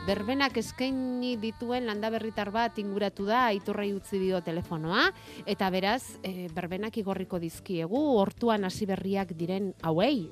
[0.07, 5.09] Berbenak eskaini dituen landaberritar bat inguratu da, iturrei utzi dio telefonoa,
[5.47, 10.29] eta beraz, e, berbenak igorriko dizkiegu, hortuan hasi berriak diren hauei.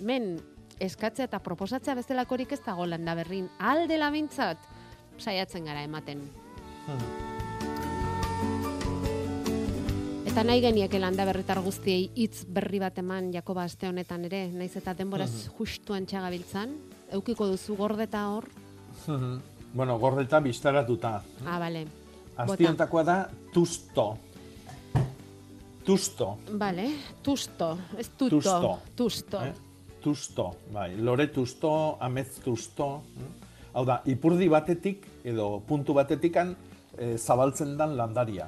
[0.00, 0.36] Men,
[0.80, 4.58] eskatzea eta proposatzea bestelakorik ez dago landaberrin, aldela mintzat,
[5.18, 6.20] saiatzen gara ematen.
[10.26, 14.74] Eta nahi genieke landa berritar guztiei hitz berri bat eman Jakoba aste honetan ere, naiz
[14.76, 15.54] eta denboraz Mhm.
[15.58, 16.76] justuan txagabiltzan,
[17.12, 18.48] eukiko duzu gordeta hor.
[19.74, 21.22] bueno, gordeta biztaratuta.
[21.46, 21.84] Ah, bale.
[22.36, 22.52] Bota.
[22.52, 24.18] Aztientakoa da tusto.
[25.84, 26.38] Tusto.
[26.52, 26.90] Vale,
[27.22, 28.40] tusto, ez tuto.
[28.40, 28.78] Tusto.
[28.96, 29.40] Tusto.
[29.44, 29.54] Eh?
[30.02, 33.02] Tusto, bai, lore tusto, amez tusto.
[33.16, 33.46] mm?
[33.76, 36.54] Hau da, ipurdi batetik, edo puntu batetikan,
[36.96, 38.46] e, zabaltzen dan landaria.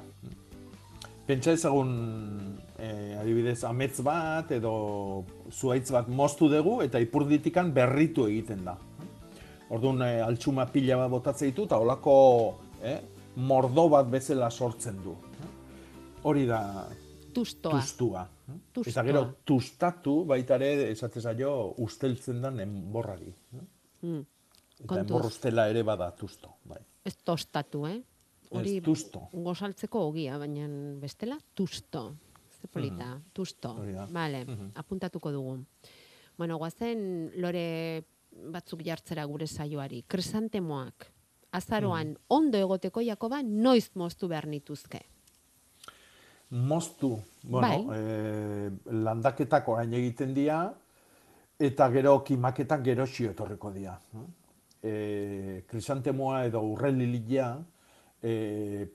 [1.27, 1.91] Pentsa ezagun,
[2.79, 2.89] e,
[3.21, 8.73] adibidez, amets bat, edo zuaitz bat moztu dugu, eta ipurditikan berritu egiten da.
[9.69, 12.15] Orduan, e, altxuma pila bat botatzen ditu, eta holako
[12.81, 12.97] eh,
[13.35, 15.15] mordo bat bezala sortzen du.
[16.23, 16.87] Hori da
[17.33, 17.71] Tustoa.
[17.79, 18.27] tustua.
[18.73, 18.91] Tustoa.
[18.91, 23.33] Eta gero, tustatu baita ere, esatez zaio, usteltzen da enborrari.
[24.01, 24.19] Mm.
[24.79, 24.97] Eta Kontuz.
[25.03, 26.55] enbor ustela ere bada tusto.
[26.65, 26.79] Bai.
[27.05, 28.01] Ez tostatu, eh?
[28.51, 29.27] Hori Ez, tusto.
[29.33, 30.67] gozaltzeko ogia, baina
[30.99, 32.15] bestela tusto.
[32.61, 33.23] Ze polita, Mhm.
[33.33, 33.75] tusto.
[34.09, 34.71] Vale, Mhm.
[34.75, 35.63] apuntatuko dugu.
[36.37, 40.03] Bueno, guazen lore batzuk jartzera gure saioari.
[40.07, 41.05] Kresantemoak.
[41.51, 45.01] Azaroan ondo egoteko Jakoba noiz moztu behar nituzke.
[46.49, 47.97] Moztu, bueno, Bai.
[47.99, 50.63] eh, landaketak orain egiten dira,
[51.59, 53.97] eta gero kimaketak gerosio etorriko dira.
[54.81, 57.51] E, krisantemoa edo urrelilia,
[58.23, 58.87] e,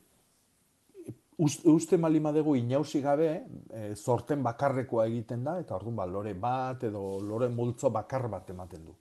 [1.37, 3.31] uste malima dugu inausi gabe,
[3.71, 8.49] e, zorten bakarrekoa egiten da, eta orduan ba, lore bat edo lore multzo bakar bat
[8.51, 8.97] ematen du.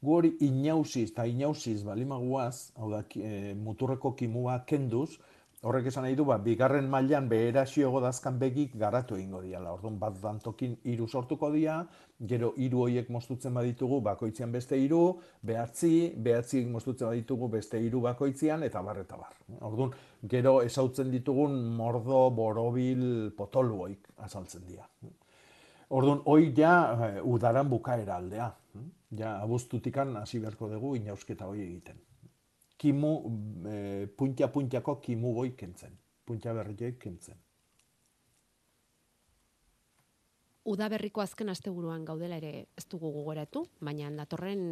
[0.00, 5.18] Gu hori inausiz eta inausiz balima guaz, hau da, e, muturreko kimua kenduz,
[5.62, 9.74] horrek esan nahi du, ba, bigarren mailan beherasio godazkan begik garatu egingo diala.
[9.76, 11.82] Orduan bat dantokin hiru sortuko dira,
[12.32, 15.02] gero hiru hoiek moztutzen baditugu bakoitzean beste hiru,
[15.44, 19.36] behatzi, behatzi moztutzen baditugu beste hiru bakoitzean, eta bar, eta bar.
[19.68, 19.92] Orduan,
[20.34, 23.04] gero esautzen ditugun mordo, borobil,
[23.36, 24.88] potolu hoik azaltzen dira.
[25.90, 26.74] Orduan, hoi ja
[27.10, 28.52] eh, udaran bukaera aldea.
[29.18, 31.98] Ja, abuztutikan hasi beharko dugu inausketa hoi egiten.
[32.80, 33.12] Kimu,
[33.68, 35.98] e, puntia-puntiako kimu goi kentzen.
[36.24, 37.36] Puntia berriak kentzen.
[40.70, 44.62] Udaberriko azken asteburuan gaudela ere ez dugu gogoratu, baina datorren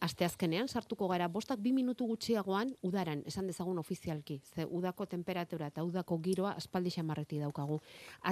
[0.00, 5.84] asteazkenean sartuko gara bostak bi minutu gutxiagoan udaran, esan dezagun ofizialki, ze udako temperatura eta
[5.84, 7.80] udako giroa aspaldi xamarreti daukagu.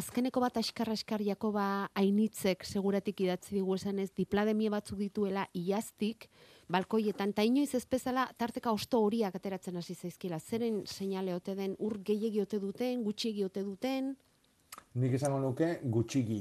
[0.00, 6.30] Azkeneko bat askarra askar Jakoba ainitzek seguratik idatzi digu esan ez diplademia batzuk dituela iaztik,
[6.68, 10.38] balkoietan, eta inoiz ez bezala tarteka osto horiak ateratzen hasi zaizkila.
[10.38, 14.16] Zeren seinale ote den, ur gehiegi ote duten, gutxiegi ote duten,
[14.98, 16.40] Nik esango nuke gutxigi.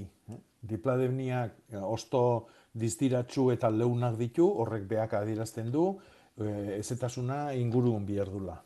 [0.67, 2.21] Diplademniak eh, osto
[2.78, 5.88] diztiratsu eta leunak ditu, horrek beak adierazten du,
[6.41, 8.57] eh, ezetasuna ingurun bierdula.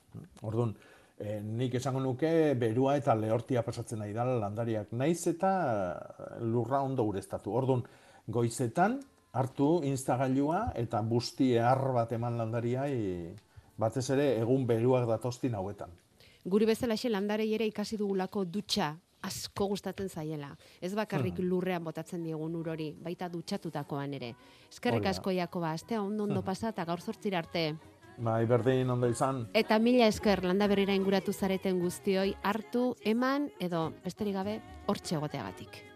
[0.48, 0.74] Orduan,
[1.18, 5.52] eh, nik esango nuke berua eta lehortia pasatzen nahi dela landariak naiz eta
[6.42, 7.54] lurra ondo ureztatu.
[7.54, 7.84] Orduan,
[8.28, 9.00] goizetan
[9.34, 13.34] hartu instagailua eta busti ehar bat eman landariai
[13.78, 15.90] batez ere egun beruak datostin hauetan.
[16.46, 20.56] Guri bezalaxe landarei ere ikasi dugulako dutxa asko gustatzen zaiela.
[20.82, 21.48] Ez bakarrik Hmm.
[21.50, 24.36] lurrean botatzen diegun ur hori, baita dutxatutakoan ere.
[24.72, 26.46] Eskerrik asko Jakoba, astea ondo ondo Hmm.
[26.46, 27.76] pasa eta gaur zortzira arte.
[28.18, 29.48] Bai, berdin ondo izan.
[29.54, 35.91] Eta mila esker landa berrira inguratu zareten guztioi hartu, eman edo besterik gabe hortxe egoteagatik.